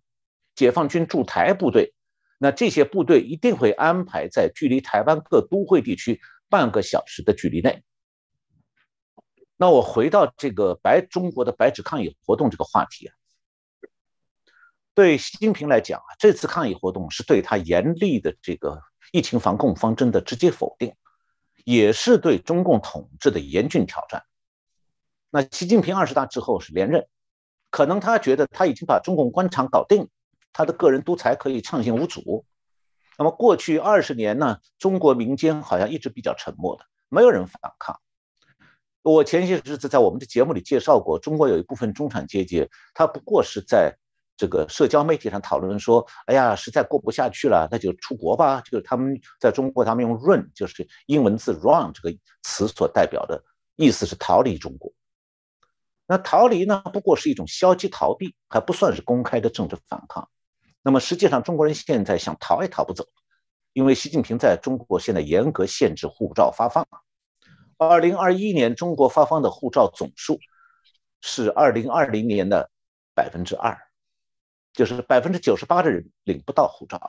[0.55, 1.95] 解放军驻台部队，
[2.39, 6.21] 那这些部队一定会安排在距离台湾各都会地区
[6.51, 7.83] 半个小时的距离内。
[9.57, 13.15] 那我回到这个白中国的白纸抗议活动这个话题啊。
[14.93, 20.95] 对习近平来讲啊，这次抗议活动是对他严厉的这个疫情防控方针的直接否定，
[21.65, 24.23] 也是对中共统治的严峻挑战。
[25.31, 27.07] 那习近平二十大之后是连任，
[27.73, 30.07] 可能他觉得他已经把中共官场搞定，
[30.53, 32.45] 他的个人独裁可以畅行无阻。
[33.19, 37.99] 那么过去二十年呢，中国民间好像一直比较沉默的，没有人反抗。
[39.03, 43.97] 我前些日子在我们的节目里介绍过，中国有一部分中产阶级，他不过是在
[44.37, 53.43] 这个社交媒体上讨论说：“哎呀，实在过不下去了，那就出国吧。”就是他们在中国，他们用 “run”，就是英文字 “run” 这个词所代表的
[53.77, 54.93] 意思是逃离中国。
[56.13, 60.29] 那逃离呢，不过是一种消极逃避，还不算是公开的政治反抗。
[60.83, 63.07] 那么实际上，中国人现在想逃也逃不走，
[63.73, 66.87] 因为习近平在中国现在严格限制护照发放。
[67.79, 70.39] 二零二一年，中国发放的护照总数
[71.23, 72.71] 是二零二零年的
[73.15, 73.75] 百分之二，
[74.75, 77.01] 就是百分之九十八的人领不到护照。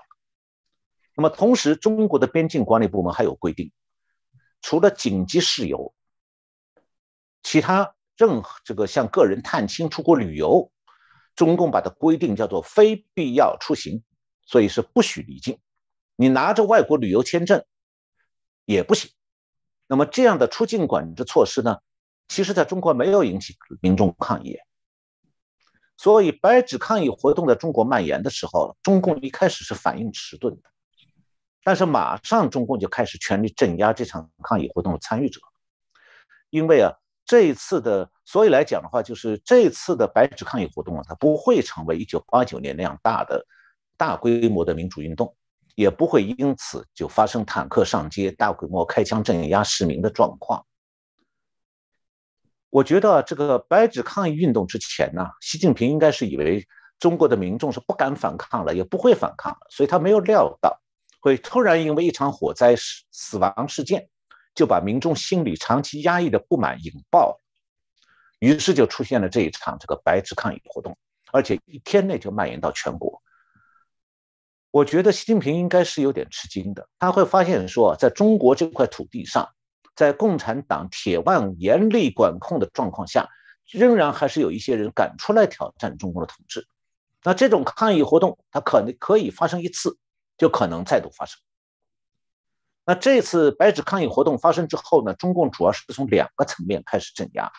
[1.17, 3.69] 那么同时，中国的边境管理部门还有规定，
[4.61, 5.93] 除了紧急事由，
[7.41, 10.71] 其他任何这个向个人探亲、出国旅游，
[11.36, 14.04] 中共把它规定叫做非必要出行，
[14.45, 15.60] 所以是不许离境。
[16.15, 17.65] 你拿着外国旅游签证
[18.65, 19.12] 也不行。
[19.88, 21.78] 那么这样的出境管制措施呢，
[22.28, 24.58] 其实在中国没有引起民众抗议，
[25.97, 30.69] 所以白纸抗议活动在中国蔓延的时候，中共一开始是反应迟钝的，
[31.63, 35.41] 但是马上中共就开始全力镇压这场抗议活动的参与者，
[36.49, 36.93] 因为啊，
[37.25, 43.45] 这一次的，所以来讲的话，就是这一次的白纸抗议活动啊，它不会成为一九八九年那样大的、
[43.97, 45.36] 大规模的民主运动。
[45.75, 50.63] 也不会因此就发生坦克上街、大规模开枪镇压市民的状况。
[52.69, 56.67] 我觉得这个白纸抗议运动之前呢，习近平应该是以为
[56.99, 60.79] 中国的民众是不敢反抗了，也不会反抗了，所以他没有料到
[61.19, 64.07] 会突然因为一场火灾死死亡事件，
[64.55, 67.39] 就把民众心里长期压抑的不满引爆，
[68.39, 70.97] 于是就出现了这一场这个白纸抗议活动，
[71.31, 73.21] 而且一天内就蔓延到全国。
[74.71, 79.47] 我觉得习近平应该是有点吃惊的，他会发现说，在中国这块土地上，
[79.95, 83.29] 在共产党铁腕严厉管控的状况下，
[83.69, 86.67] 仍然还是有一些人敢出来挑战中国的统治。
[87.23, 89.97] 那这种抗议活动，它可能可以发生一次，
[90.37, 91.39] 就可能再度发生。
[92.86, 97.52] 那这次白纸抗议活动发生之后呢，中共主要是从两个层面开始镇压。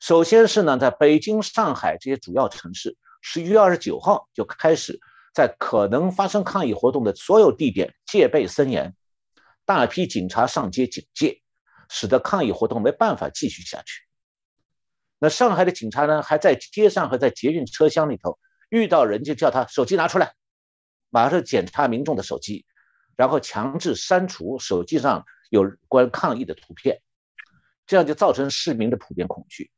[0.00, 5.00] 首先是呢，在北京、上海这些主要城市，十一月二十九号就开始。
[5.34, 8.96] 在可能发生抗议活动的所有地点戒备森严，
[9.64, 11.42] 大批警察上街警戒，
[11.88, 14.02] 使得抗议活动没办法继续下去。
[15.20, 18.36] 那上海的警察呢，还在街上和在捷运车厢里头
[18.68, 20.32] 遇到人就叫他手机拿出来，
[21.08, 22.64] 马上检查民众的手机，
[23.18, 27.02] 然后强制删除手机上有关抗议的图片，
[27.86, 29.70] 这样就造成市民的普遍恐惧，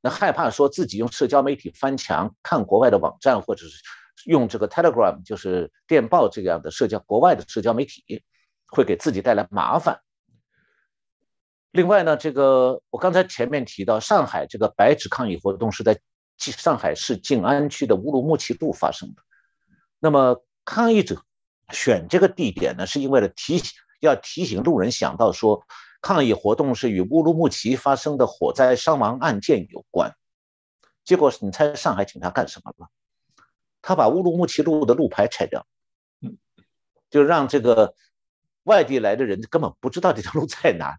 [0.00, 3.82] 那害怕说自己用社交媒体翻墙看国外的网站或者是。
[4.24, 8.24] 用这个 Telegram 就是电报这样的社交国外的社交媒体，
[8.66, 10.00] 会给自己带来麻烦。
[11.70, 16.00] 另外呢，这个我刚才前面提到，上海这个白纸抗议活动是在
[16.38, 19.22] 上海市静安区的乌鲁木齐路发生的。
[20.00, 21.22] 那么抗议者
[21.72, 25.66] 选这个地点呢，是因为了提醒要提醒路人想到说，
[26.00, 30.14] 抗议活动是与乌鲁木齐发生的火灾伤亡案件有关。
[31.04, 32.88] 结果你猜上海警察干什么了？
[33.80, 35.66] 他把乌鲁木齐路的路牌拆掉，
[36.20, 36.36] 嗯，
[37.10, 37.94] 就让这个
[38.64, 40.98] 外地来的人根本不知道这条路在哪里。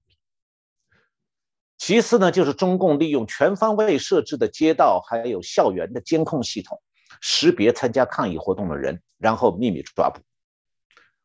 [1.77, 6.81] 其次呢，就是中共利用全方位设置的街道还有校园的监控系统，
[7.21, 10.21] 识别参加抗议活动的人，然后秘密抓捕。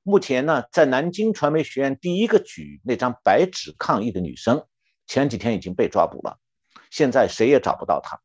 [0.05, 4.67] 目前呢，在南京传媒学院第一个举那张白纸抗议的女生，
[5.07, 6.39] 前几天已经被抓捕了，
[6.91, 8.21] 现在谁也找不到她。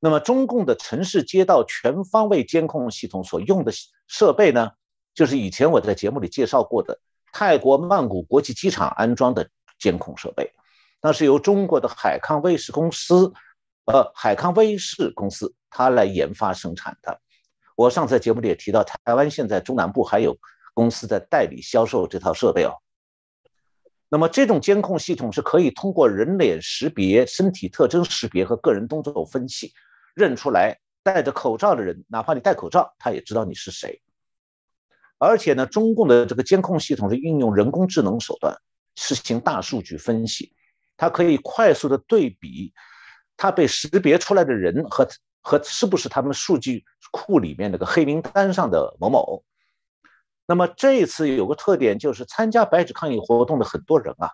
[0.00, 3.72] 那么，中共的城市街道全方位监控系统所用的
[4.06, 4.72] 设备呢，
[5.14, 7.00] 就是以前我在节目里介绍过的
[7.32, 10.52] 泰国曼谷国际机场安装的监控设备，
[11.00, 13.32] 那是由中国的海康威视公司，
[13.86, 17.18] 呃，海康威视公司它来研发生产的。
[17.74, 20.36] 我上次节目里也提到，台湾现在中南部还有
[20.72, 22.72] 公司在代理销售这套设备哦。
[24.08, 29.72] 那么，这种监控系统是可以通过人脸识别、身体特征识别和个人动作分析。
[30.14, 34.00] 认出来戴着口罩的人，哪怕你戴口罩，他也知道你是谁。
[35.18, 38.56] 而且呢，中共的这个监控系统是运用人工智能手段
[38.94, 40.54] 实行大数据分析，
[40.96, 42.72] 它可以快速的对比
[43.36, 45.08] 他被识别出来的人和
[45.40, 49.44] 和是不是他们数据库里面那个黑名单上的某某。
[50.46, 54.30] 那么这一次有个特点，就是参加白纸抗议活动的很多人啊，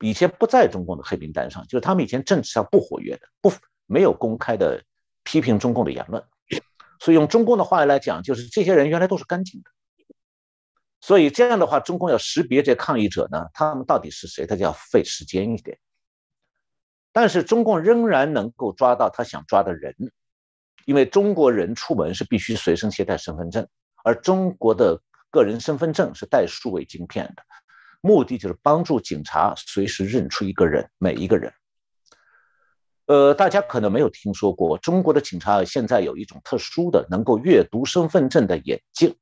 [0.00, 3.52] 以前不在中共的黑名单上，就是他们以前政治上不活跃的，不
[3.86, 4.82] 没有公开的。
[5.24, 6.20] 批评中共的言论，
[6.98, 9.70] 所以用中共的话来讲，就是这些人原来都是干净的。
[11.00, 15.78] 所以这样的话，中共要识别这抗议者呢，他们到底是谁，他就要费时间一点。
[17.12, 19.94] 但是中共仍然能够抓到他想抓的人，
[20.84, 23.66] 因为中国人出门是必须随身携带身份证，
[24.04, 27.42] 而中国的个人身份证是带数位晶片的，
[28.00, 31.52] 目的就是帮助警察随时认出一个人，每一个人。
[33.06, 39.16] 呃，大家可能没有听说过，中国的警察现在有一种特殊的能够阅读身份证的眼镜。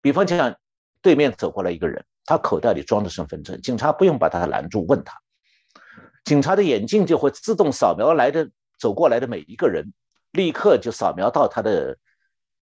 [0.00, 0.56] 比方讲，
[1.00, 5.20] 对面走过来一个人，他口袋里装着身份证，警察不用把他拦住问他，
[6.24, 9.92] 警察的眼镜就会自动扫描来的走过来的每一个人，
[10.32, 11.96] 立刻就扫描到他的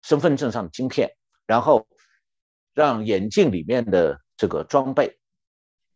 [0.03, 1.09] 身份证上的晶片，
[1.47, 1.87] 然后
[2.73, 5.17] 让眼镜里面的这个装备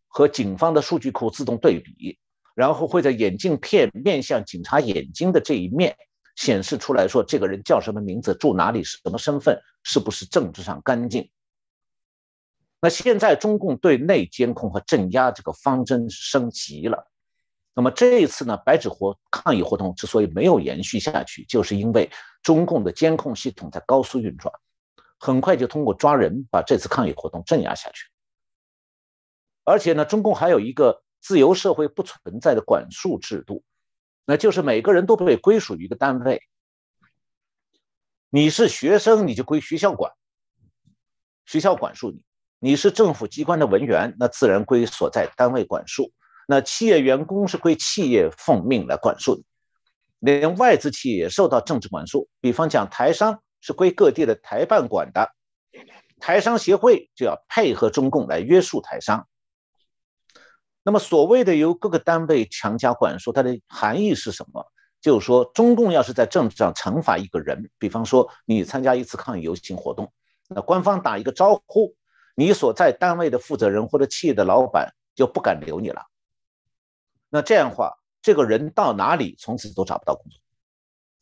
[0.07, 2.18] 和警方的数据库自动对比。
[2.55, 5.95] 然后会在眼镜片面向警察眼睛的这一面
[6.36, 11.30] 显示出来说，这个人叫什么名字，住哪里，什么身份，是不是政治上干净？
[12.82, 17.07] 那现在中共对内监控和镇压这个方针升级了。
[17.78, 22.09] 那么这一次呢，白纸活抗议活动之所以没有延续下去，就是因为
[22.41, 24.51] 中共的监控系统在高速运转，
[25.19, 28.09] 很快就通过抓人把这次抗议活动镇压下去。
[29.63, 31.03] 而且呢，中共还有一个。
[31.19, 33.63] 自由社会不存在的管束制度，
[34.23, 36.41] 那就是每个人都被归属于一个单位。
[38.30, 40.13] 你是学生，你就归学校管，
[41.45, 42.19] 学校管束你；
[42.59, 46.13] 你是政府机关的文员，那自然归所在单位管束。
[46.49, 49.43] 那企业员工是归企业奉命来管束的，
[50.19, 52.29] 连外资企业也受到政治管束。
[52.39, 55.29] 比方讲，台商是归各地的台办管的，
[56.21, 59.27] 台商协会就要配合中共来约束台商。
[60.83, 64.65] 那么，所谓的由各个单位强加管束，它的含义是什么？
[65.01, 70.11] 就是说，中共要是在政治上惩罚一个人，比方说你参加一次抗议游行活动，
[70.47, 71.93] 那官方打一个招呼，
[72.35, 76.01] 你所在单位的负责人或者企业的老板就不敢留你了。
[77.30, 80.39] 那这样的话，这个人到哪里，从此都找不到工作，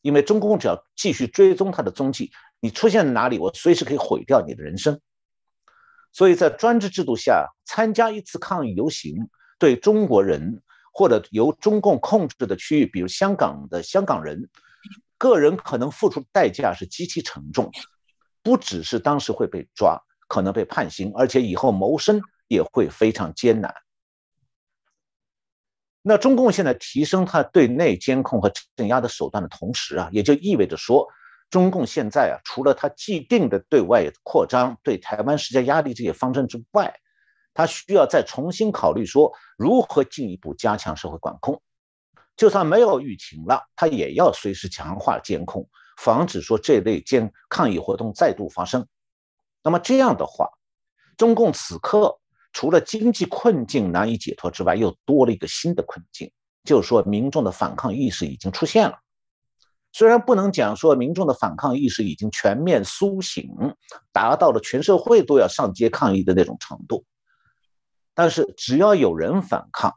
[0.02, 5.00] 因为中共只要继续追踪他的踪迹，你出现在哪里，我随时可以毁掉你的人生。
[6.12, 9.30] 所以在专制制度下，参加一次抗议游行。
[9.58, 14.50] 对中国人或者由中共控制的区域，比如香港的香港人，
[15.18, 17.72] 个人可能付出的代价是极其沉重，
[18.44, 19.98] 不只是当时会被抓，
[20.28, 23.74] 可能被判刑，而且以后谋生也会非常艰难。
[26.08, 31.08] 那中共现在提升它对内监控和镇压的手段的同时啊，也就意味着说，
[31.50, 36.94] 中共现在啊，除了它既定的对外扩张、对台湾施加压力这些方针之外，
[37.56, 41.60] 他需要再重新考虑说如何进一步加强社会管控，
[42.38, 48.86] 就算没有疫情了，他也要随时强化监控，防止说这类监抗议活动再度发生。
[49.64, 50.48] 那么这样的话，
[51.18, 52.20] 中共此刻
[52.56, 56.32] 除了经济困境难以解脱之外，又多了一个新的困境，
[56.64, 58.98] 就是说民众的反抗意识已经出现了。
[59.92, 63.50] 虽然不能讲说民众的反抗意识已经全面苏醒，
[64.14, 67.04] 达到了全社会都要上街抗议的那种程度。
[68.14, 69.94] 但是，只要有人反抗，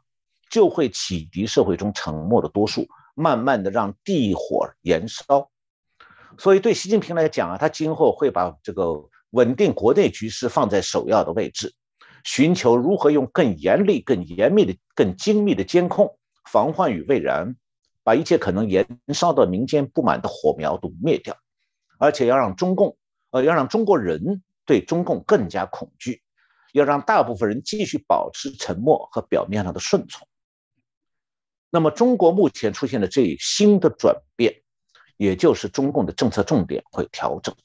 [0.51, 2.85] 就会启迪社会中沉默的多数，
[3.15, 5.49] 慢慢的让地火燃烧。
[6.37, 11.73] 所以，对习近平来讲啊，他今后会把这个稳定国内局势放在首要的位置，
[12.23, 16.17] 寻求如何用更严厉、更严密的、更精密的监控，
[16.51, 17.55] 防患于未然，
[18.03, 21.35] 把一切可能燃烧到民间不满的火苗都灭掉，
[21.97, 22.97] 而且要让中共，
[23.31, 26.21] 呃，要让中国人对中共更加恐惧。
[26.71, 30.27] 要让大部分人继续保持沉默和表面上的顺从。
[31.71, 34.53] 那么，中国目前出现的这一新的转变，
[35.17, 37.55] 也就是中共的政策重点会调整。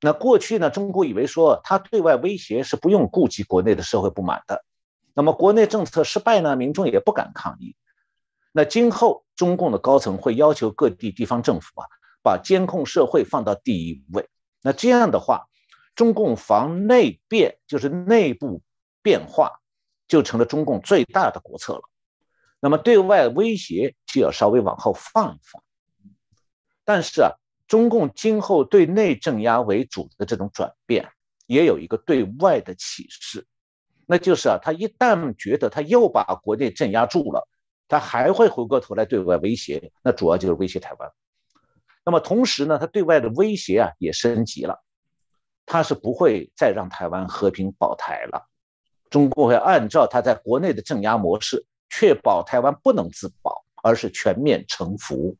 [0.00, 4.64] 那过去呢，中国以为说他对外威胁是不用顾及国内的社会不满的，
[5.14, 7.76] 那么国内政策失败呢，民众也不敢抗议。
[8.52, 11.86] 那今后中共的高层会要求各地地方政府啊，
[12.22, 14.28] 把监控社会放到第一位。
[14.62, 15.46] 那这样的话。
[15.94, 18.60] 中共防内变，就是内部
[19.00, 19.62] 变化，
[20.06, 21.80] 就成了中共最大的国策了。
[22.60, 25.62] 那么对外威胁就要稍微往后放一放。
[26.84, 27.30] 但是啊，
[27.66, 31.08] 中共今后对内镇压为主的这种转变，
[31.46, 33.46] 也有一个对外的启示，
[34.06, 37.48] 那就是啊，他一旦觉得他又把国内镇压住了，
[37.88, 41.10] 他还会回过头来对外威胁，那主要就是威胁台湾。
[42.04, 44.82] 那么同时呢，他对外的威胁啊也升级了。
[45.68, 48.46] 他是不会再让台湾和平保台了，
[49.10, 55.36] 中国会按照他在国内的镇压模式，确保台湾不能自保，而是全面臣服。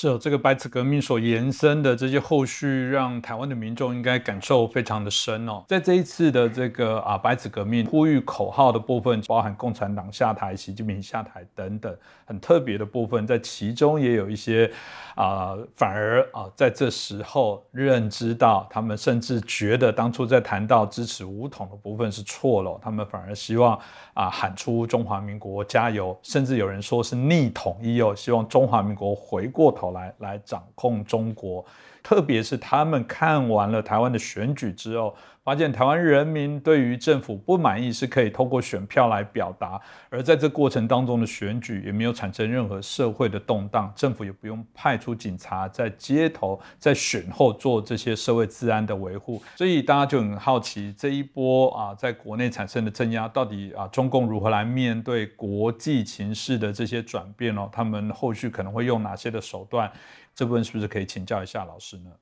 [0.00, 5.64] 是哦，这个白纸革命所延伸的这些后续，让台湾的民众应该感受非常的深哦。
[5.66, 11.92] 在这一次的这个啊白纸革命呼吁口号的部分，包含共产党下台、习近平下台等等
[12.24, 14.70] 很特别的部分，在其中也有一些
[15.16, 23.76] 啊，反而啊在这时候认知到，他们甚至觉得当初在谈到支持武统的部分是错了，他们反而希望
[24.14, 29.87] 啊喊出中华民国加油，甚至有人说是逆统一哦，希望中华民国回过头。
[29.90, 31.64] 来来掌控中国，
[32.08, 39.78] 特别是他们看完了台湾的选举之后，发现台湾人民对于政府不满意是可以通过选票来表达，
[40.08, 57.68] 而在这过程当中的选举也没有产生任何社会的动荡，政府也不用派出警察在街头在选后做这些社会治安的维护，所以大家就很好奇这一波啊，在国内产生的镇压到底啊，中共如何来面对国际情势的这些转变哦？
[57.70, 59.92] 他们后续可能会用哪些的手段？
[60.38, 62.12] 这部分是不是可以请教一下老师呢？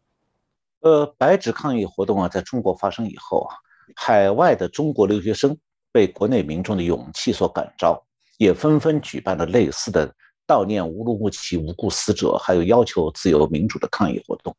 [0.81, 3.53] 呃，白纸抗议活动啊，在中国发生以后啊，
[3.95, 5.55] 海外的中国留学生
[5.93, 8.03] 被国内民众的勇气所感召，
[8.39, 10.11] 也纷纷举办了类似的
[10.47, 14.57] 悼念乌鲁木齐无辜死者，还有要求自由民主的抗议活动。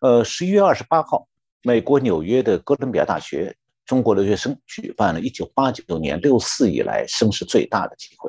[0.00, 1.28] 呃，十一月二十八号，
[1.62, 8.28] 美国纽约的哥伦比亚大学中国留学生举办了一九八九年六四以来声势最大的集会。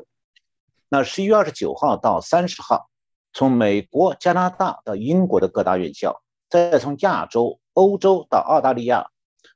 [0.89, 2.87] 那十一月二十九号到三十号，
[3.33, 6.21] 从美国、加拿大到英国的各大院校。
[6.49, 9.07] 再从亚洲、欧洲到澳大利亚，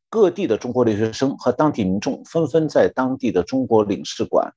[0.09, 4.53] 各地的中国留学生和当地民众纷纷在当地的中国领事馆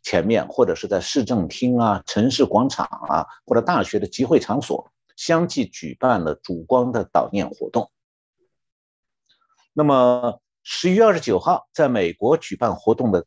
[0.00, 7.90] 前面，或者是在市政厅啊、城市广场啊，或者大学的集会场所，相继举办了烛光的悼念活动。
[9.72, 13.26] 那么，十一月二十九号，在美国举办活动的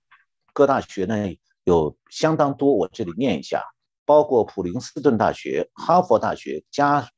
[0.54, 3.62] 各大学呢，有相当多，我这里念一下，
[4.06, 7.10] 包括普林斯顿大学、哈佛大学、加。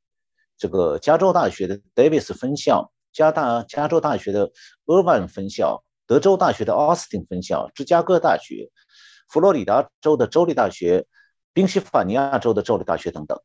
[0.60, 4.50] 这个加州大学的 Davis 分校、加大加州大学的
[4.88, 8.72] Irvine 分校、德州大学的 Austin 分校、芝加哥大学、
[9.30, 11.06] 佛罗里达州的州立大学、
[11.54, 13.40] 宾夕法尼亚州的州立大学等等。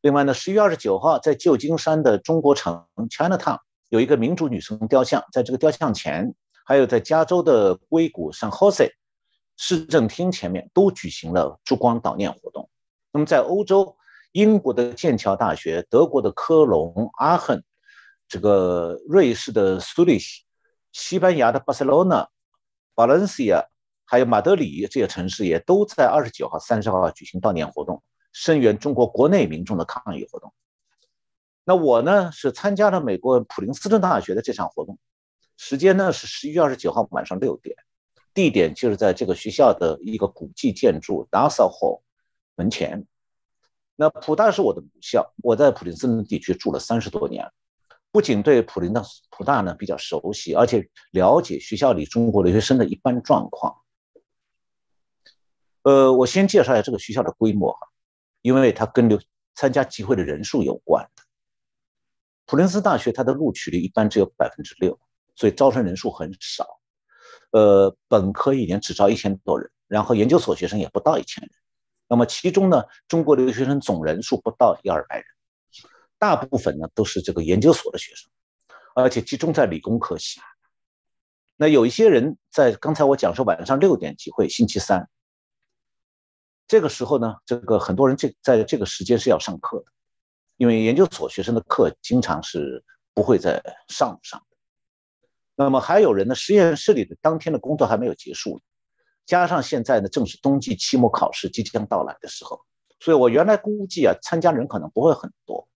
[0.00, 3.58] 另外呢，十一月二十九号，在旧金山的中国城 Chinatown
[3.88, 6.32] 有一个民主女神雕像，在这个雕像前，
[6.64, 8.92] 还有在加州的硅谷 San Jose
[9.58, 12.70] 市政厅前面，都举行了烛光悼念活动。
[13.12, 13.94] 那么在欧洲。
[14.32, 17.64] 英国的剑桥大学、德国的科隆、阿亨，
[18.28, 20.44] 这个瑞士的苏黎世、
[20.92, 22.28] 西班牙的巴塞罗那、
[22.94, 23.64] 巴伦西亚，
[24.04, 30.52] 还有马德里这些城市，也都在二十九号、三十号举行悼念活动，声援中国国内民众的抗议活动。
[31.64, 34.98] 那我呢，是参加了美国普林斯顿大学的这场活动，
[35.56, 37.74] 时间呢是十一月二十九号晚上六点，
[38.38, 42.02] 地点就是在这个学校的一个古迹建筑 Nassau Hall
[42.54, 43.04] 门前。
[43.96, 47.50] 那普大是我的母校，我在普林斯顿地区住了三十多年，
[48.12, 53.74] 不仅对普林的普大呢比较熟悉，而且了解学校里中国留学生的一般状况。
[55.82, 57.88] 呃，我先介绍一下这个学校的规模哈，
[58.42, 59.20] 因为它跟留
[59.56, 61.24] 参加集会的人数有关的。
[62.46, 64.96] 普林斯大学它的录取率一般只有百分之六，
[65.34, 66.77] 所以招生人数很少。
[67.50, 71.50] 呃，本科一年只招一千多人，然后研究所学生也不到一千人。
[72.08, 75.24] 那么其中呢，中国留学生总人数不到一二百人，
[76.18, 78.30] 大部分呢都是这个研究所的学生，
[78.94, 80.40] 而且集中在理工科系。
[81.56, 85.08] 那有一些人在刚才我讲说晚上六点集会，星期三，
[86.66, 89.86] 这个时候呢，这个很多人这在这个时间是要上课的，
[90.56, 94.42] 因为研究所学生的课经常是不会在上午上。
[95.60, 98.60] 那么还有人呢，实验室里的当天的工作还没有结束。
[99.26, 102.60] 加上现在呢，正是冬季期末考试即将到来的时候，
[103.00, 105.68] 所以我原来估计啊，参加人可能不会很多。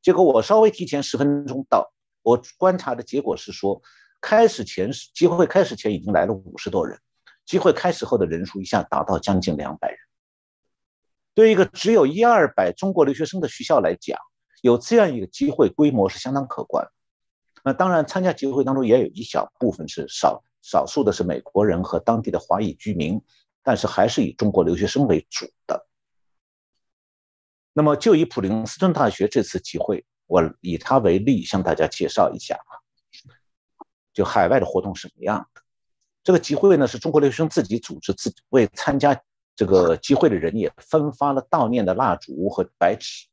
[0.00, 1.92] 结果我稍微提前十分钟到，
[2.22, 3.82] 我观察的结果是说，
[4.18, 6.98] 开始前集会开始前已经来了五十多人，
[7.44, 9.98] 集会开始后的人数一下达到将近两百人。
[11.34, 14.18] 对一个只有一二百中国留学生的学校来讲，
[14.62, 16.88] 有这样一个机会，规模是相当可观。
[17.64, 20.42] 那当然，参加集会当中也有一小部分是少。
[20.62, 23.20] 少数的是美国人和当地的华裔居民，
[23.64, 25.88] 但是还是以中国留学生为主的。
[27.72, 32.78] 那么，就以普林斯顿大学这次集会，我以它为例，向大家介绍一下啊，
[34.14, 35.62] 就海外的活动什么样的。
[36.22, 39.20] 这个集会呢，是中国留学生自己组织，自为参加
[39.56, 43.26] 这个集会的人也分发了悼念的蜡烛和白纸。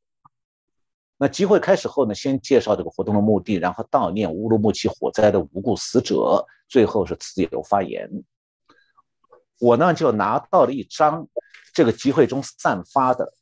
[1.21, 8.09] 那集会开始后呢，先介绍这个活动的目的，然后悼念乌鲁木齐火灾的无辜死者，最后是自由发言。
[9.59, 11.27] 我呢就拿到了一张
[11.73, 13.33] 这个集会中散发的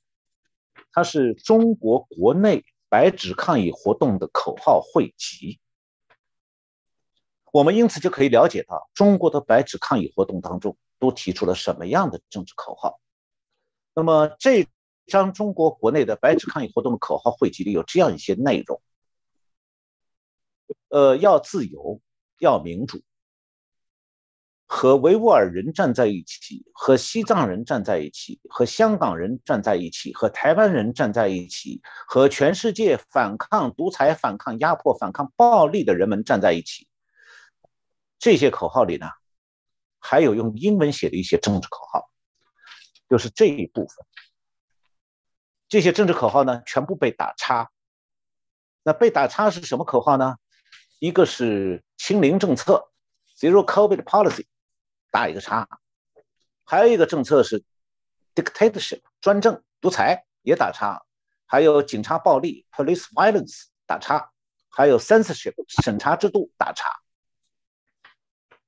[0.92, 5.60] 它是中国国内白纸抗议活动的口号汇集。
[7.54, 13.00] 我们因此就可以了解到，中国的白纸抗议活动当中都提出了什么样的政治口号。
[13.94, 14.68] 那么这
[15.08, 18.82] 张中国国内的白纸抗议活动的口号汇集里有这样一些内容：
[20.90, 22.02] 呃，要自由，
[22.40, 23.02] 要民主，
[24.66, 36.86] 和维吾尔人站在一起，和西藏人站在一起，和香港人站在一起，和台湾人站在一起，和全世界反抗独裁、反抗压迫、反抗暴力的人们站在一起。
[38.20, 39.08] 这些口号里呢，
[40.00, 42.10] 还有用英文写的一些政治口号，
[43.10, 44.06] 就是这一部分。
[45.70, 47.70] 这些政治口号呢，全部被打叉。
[48.84, 50.38] 那被打叉是什么口号呢？
[51.00, 52.90] 一个是清零政策
[53.38, 54.46] （Zero COVID Policy），
[55.12, 55.68] 打一个叉；
[56.64, 57.64] 还有一个政策是
[58.34, 61.06] Dictatorship（ 专政、独裁），也打叉；
[61.46, 64.30] 还有警察暴力 （Police Violence） 打叉；
[64.70, 65.54] 还有 Censorship（
[65.84, 66.90] 审查制度）打叉。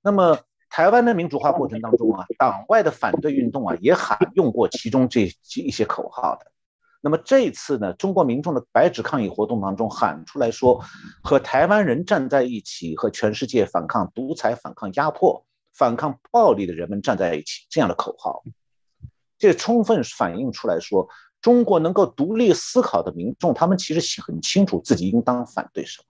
[0.01, 0.37] 那么，
[0.69, 5.21] 台湾的民主化过程当中啊，党外的反对运动啊，也喊用过其中这
[5.55, 6.51] 一些口号的。
[7.01, 10.83] 那么这次呢，中国民众的白纸抗议活动当中喊出来说，
[11.23, 18.43] 和台湾人站在一起，和全世界反抗独裁、反抗压迫、反抗暴力的人们站在一起，这样的口号，
[19.37, 21.07] 这充分反映出来说，
[21.41, 26.05] 中国能够独立思考的民众，他们其实很清楚自己应当反对什么，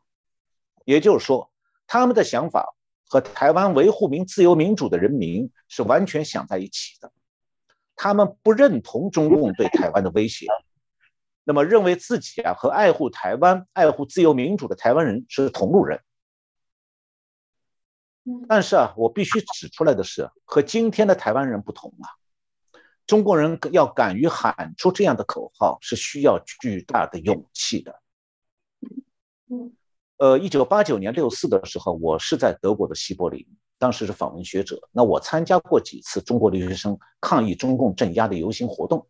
[0.86, 1.50] 也就是说，
[1.88, 2.76] 他们的想法。
[3.12, 7.12] 和台湾维护民自由民主的人民是完全想在一起的，
[7.96, 10.46] 他们不认同中共对台湾的威胁，
[11.50, 16.00] 那么认为自己啊和爱护台湾、爱护自由民主的台湾人是同路人。
[18.48, 22.06] 但是啊，我必须指出来的是，和今天的台湾人不同啊，
[23.08, 28.00] 中国人要敢于喊出这样的口号，是需要巨大的勇气的。
[30.18, 33.44] 呃，一九八九年六四的时候，我是在德国的西柏林，
[33.80, 34.88] 当时是访问学者。
[34.92, 39.08] 那我参加过几次中国留学生抗议中共镇压的游行活动，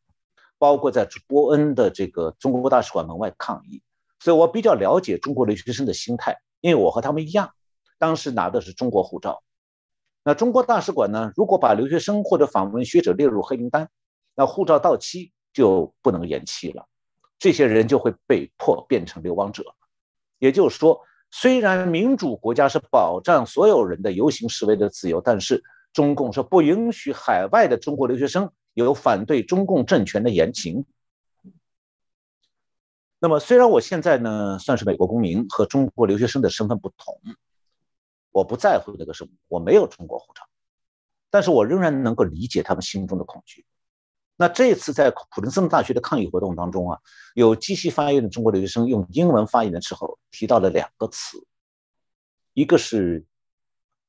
[0.60, 3.82] 包括在波恩的这个中国大使馆门外抗议，
[4.20, 6.38] 所以我比较了解中国留学生的心态。
[6.62, 7.52] 因为我和他们一样，
[7.98, 9.42] 当时拿的是中国护照。
[10.26, 13.90] 那中国大使馆呢，如果把留学生或者访问学者列入黑名单，
[14.36, 16.86] 那护照到期就不能延期了，
[17.40, 19.64] 这些人就会被迫变成流亡者。
[20.38, 21.02] 也就是说，
[21.32, 28.52] 虽然民主国家是保障所有人的游行示威的自由，但是中共是不允许海外的中国留学生
[28.86, 30.86] 有反对中共政权的言情。
[33.20, 37.20] 那么，虽然我现在呢算是美国公民，和中国留学生的身份不同，
[38.32, 40.44] 我不在乎那个什么，我没有中国护照，
[41.30, 43.66] 但是我仍然能够理解他们心中的恐惧。
[44.38, 47.00] 那这次在普林斯顿大学的抗议活动当中啊，
[47.36, 51.46] 有继续发言的中国留学生用英文发言的时候提到了两个词，
[52.54, 53.26] 一个是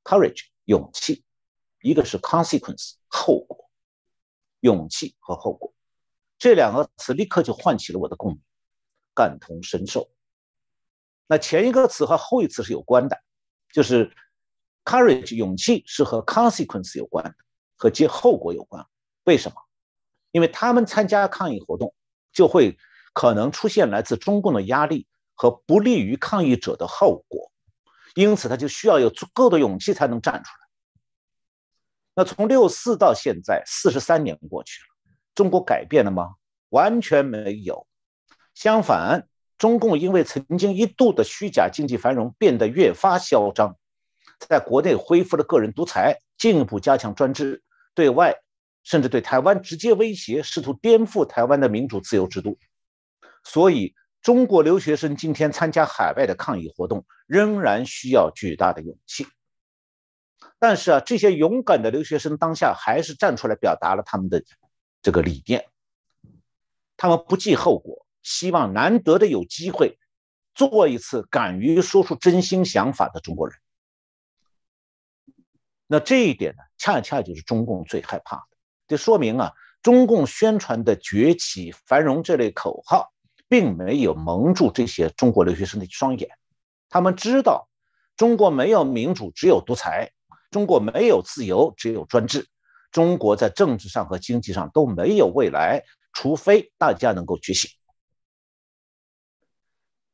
[0.05, 1.25] courage 勇气，
[1.83, 3.60] 一个是 consequence 后果，
[4.61, 5.73] 勇气和后果
[6.39, 8.41] 这两个词立刻就唤起了我的共鸣，
[9.15, 10.11] 感同身受。
[11.27, 13.19] 那前一个词和后一词是有关的，
[13.73, 14.11] 就是
[14.85, 17.35] courage 勇气是和 consequence 有关的，
[17.77, 18.87] 和接后果有关。
[19.25, 19.57] 为什么？
[20.33, 21.95] 因为他们参加抗议活动，
[22.33, 22.79] 就会
[23.13, 27.53] 可能出现来自中共的压力和不利于抗议者的后果，
[28.15, 30.70] 因此他就需要有足够的勇气才能站出来。
[32.21, 34.89] 那从六四到现在四十三年过去了，
[35.35, 36.35] 中国改变了吗？
[36.69, 37.87] 完全没有。
[38.53, 43.75] 相反，中共因为曾经一度的虚假经济繁荣变得越发嚣张，
[44.39, 47.63] 在国内恢复了个人独裁，进一步加强专制，
[47.95, 48.37] 对外。
[48.83, 52.59] 甚至对台湾直接威胁，试图颠覆台湾的民主自由制度。
[53.45, 59.27] 所以，中国留学生今天参加海外的抗议活动，仍然需要巨大的勇气。
[60.61, 64.45] 但是啊，这些勇敢的留学生当下还是站出来表达了他们的
[65.03, 65.67] 这个理念。
[66.99, 69.99] 他们不计后果，希望难得的有机会
[70.55, 73.59] 做一次敢于说出真心想法的中国人。
[75.87, 78.57] 那这一点呢，恰恰就是中共最害怕的。
[78.87, 79.53] 这说明啊，
[79.83, 83.11] 中共宣传的崛起、繁荣这类口号，
[83.49, 86.29] 并没有蒙住这些中国留学生的双眼。
[86.91, 87.69] 他们知道，
[88.17, 90.13] 中国没有民主，只有独裁；
[90.51, 92.43] 中国没有自由，只有专制；
[92.91, 95.83] 中国在政治上和经济上都没有未来，
[96.13, 97.71] 除非大家能够觉醒。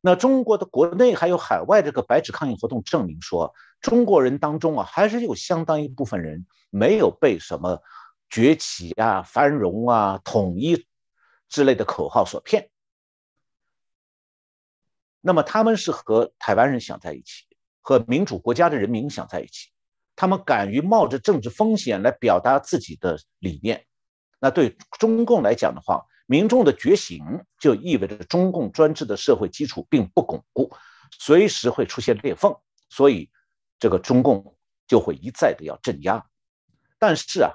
[0.01, 7.83] 那中国的国内还有海外这个白纸抗议活动，证明说，中国人当中啊，还是有相当一部分人没有被什么。
[8.29, 10.85] 崛起啊，繁荣啊，统一
[11.49, 12.71] 之类的口号所骗，
[15.21, 17.47] 那么他们是和台湾人想在一起，
[17.81, 19.71] 和民主国家的人民想在一起，
[20.17, 23.85] 他们敢于冒着政治风险来表达自己的理念。
[24.41, 27.23] 那对中共来讲的话，民众的觉醒
[27.61, 30.73] 就意味着中共专制的社会基础并不巩固，
[31.19, 32.55] 随时会出现裂缝，
[32.91, 33.31] 所以
[33.79, 34.57] 这个中共
[34.89, 36.25] 就会一再的要镇压。
[36.99, 37.53] 但是啊，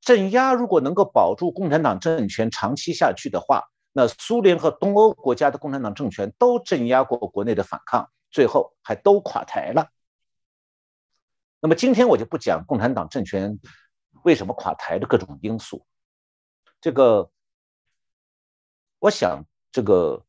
[0.00, 9.88] 镇压如果能够保住共产党政权长期下去的话，那苏联和东欧国家的共产党政权都镇压过国内的反抗，最后还都垮台了。
[11.64, 13.56] 那么今天我就不讲共产党政权
[14.24, 15.86] 为什么垮台的各种因素。
[16.80, 17.30] 这个，
[18.98, 20.24] 我想这个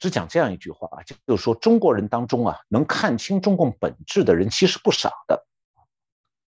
[0.00, 5.46] 只讲这样一句话啊，就是说中国人当中啊，能看清中共本质的人其实不少的。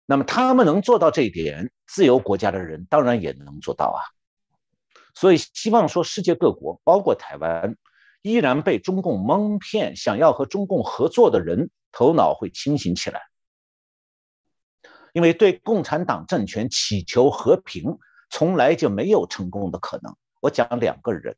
[0.06, 4.06] 那么他们能做到这一点，自由国家的人当然也能做到啊。
[5.16, 7.76] 所以希望说世界各国，包括台湾，
[8.22, 13.22] 依然被中共蒙骗，想要和中共合作的人头脑会清醒起来，
[15.16, 17.98] 因为对共产党政权祈求和平。
[18.32, 20.14] 从来就没有成功的可能。
[20.42, 21.38] 我讲两个人，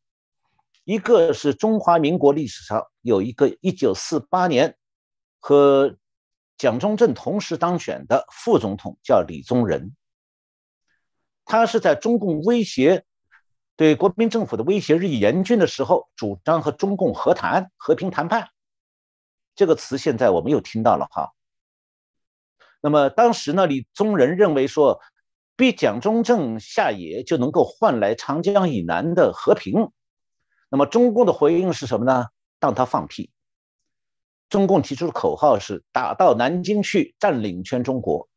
[0.86, 4.78] 一个是中华民国历史上有一个1948年
[5.38, 5.98] 和
[6.58, 9.96] 蒋中正同时当选的副总统，叫李宗仁。
[11.46, 13.06] 他是在中共威胁
[13.76, 18.48] 对国民政府的威胁日益严峻的时候，主张和中共和谈、和平谈判。
[19.56, 21.34] 这个词现在我们又听到了哈。
[22.82, 25.02] 那么当时呢，李宗仁认为说。
[25.60, 29.90] 逼蒋中正下野就能够换来长江以南的和平，
[30.70, 32.28] 那么中共的回应是什么呢？
[32.60, 33.32] 当他放屁。
[34.50, 38.30] 中共提出的口号是“打到南京去，占领全中国”。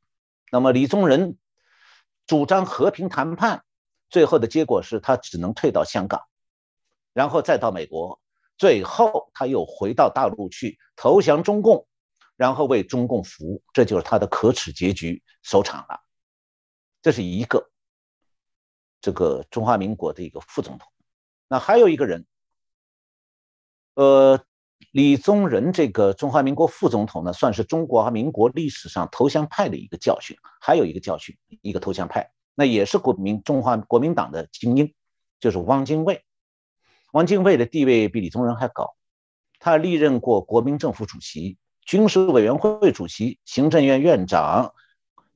[0.51, 1.37] 那么李宗仁
[2.27, 3.65] 主张和平谈判，
[4.09, 6.23] 最后的结果是他只能退到香港，
[7.13, 8.19] 然后再到美国，
[8.57, 11.87] 最后他又回到大陆去投降中共，
[12.41, 16.01] 然后为中共服务，这就是他的可耻结局收场了。
[17.03, 17.71] 这是一个，
[18.99, 20.91] 这个中华民国的一个副总统。
[21.49, 22.25] 那还有一个人，
[23.93, 24.43] 呃，
[24.91, 30.35] 李宗仁这个中华民国副总统呢，算是中华民国历史上投降派的一个教训。
[30.63, 34.95] 还有一个教训，一个投降派，那也是国民中华国民党的精英，
[35.41, 36.25] 就是汪精卫。
[37.13, 38.97] 汪精卫的地位比李宗仁还高，
[39.59, 44.75] 他历任过国民政府主席、军事委员会主席、行政院院长。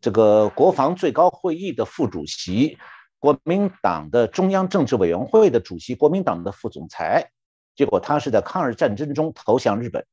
[0.00, 2.76] 这个国防最高会议的副主席，
[3.18, 7.30] 国民党的中央政治委员会的主席，国民党的副总裁，
[7.74, 10.04] 结果他是在抗日战争中投降日本，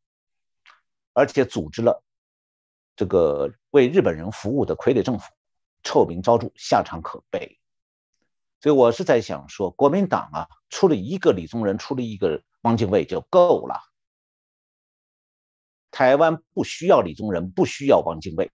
[1.12, 2.02] 而且组织了
[2.96, 5.30] 这个为日本人服务的傀儡政府，
[5.84, 7.60] 臭名昭著，下场可悲。
[8.62, 13.91] 所以我是在想说，国民党啊，出了一个李宗仁，出了一个汪精卫就够了。
[15.92, 18.50] 台湾不需要李宗仁，不需要汪精卫。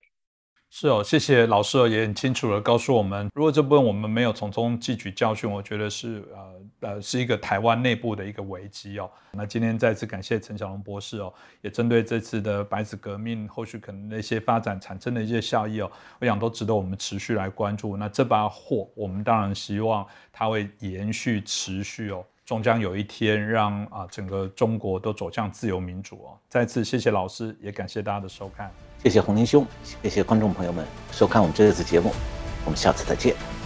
[0.69, 9.09] 是哦，谢谢老师也很清楚的告诉我们，如果这部分我们没有从中汲取教训，我觉得是呃呃是一个台湾内部的一个危机哦。
[9.31, 17.95] 那今天再次感谢陈小龙博士哦，也针对这次的白纸革命后续可能的一些发展产生的一些效益哦，我想都值得我们持续来关注。
[17.95, 22.25] 那这把火，我们当然希望它会延续持续哦。
[22.47, 26.39] 终将有一天让啊整个中国都走向自由民主哦！
[26.47, 28.71] 再次谢谢老师，也感谢大家的收看。
[29.03, 29.67] 谢谢洪林兄，
[30.01, 32.13] 谢谢观众朋友们收看我们这次节目，
[32.63, 33.56] 我们下次再见。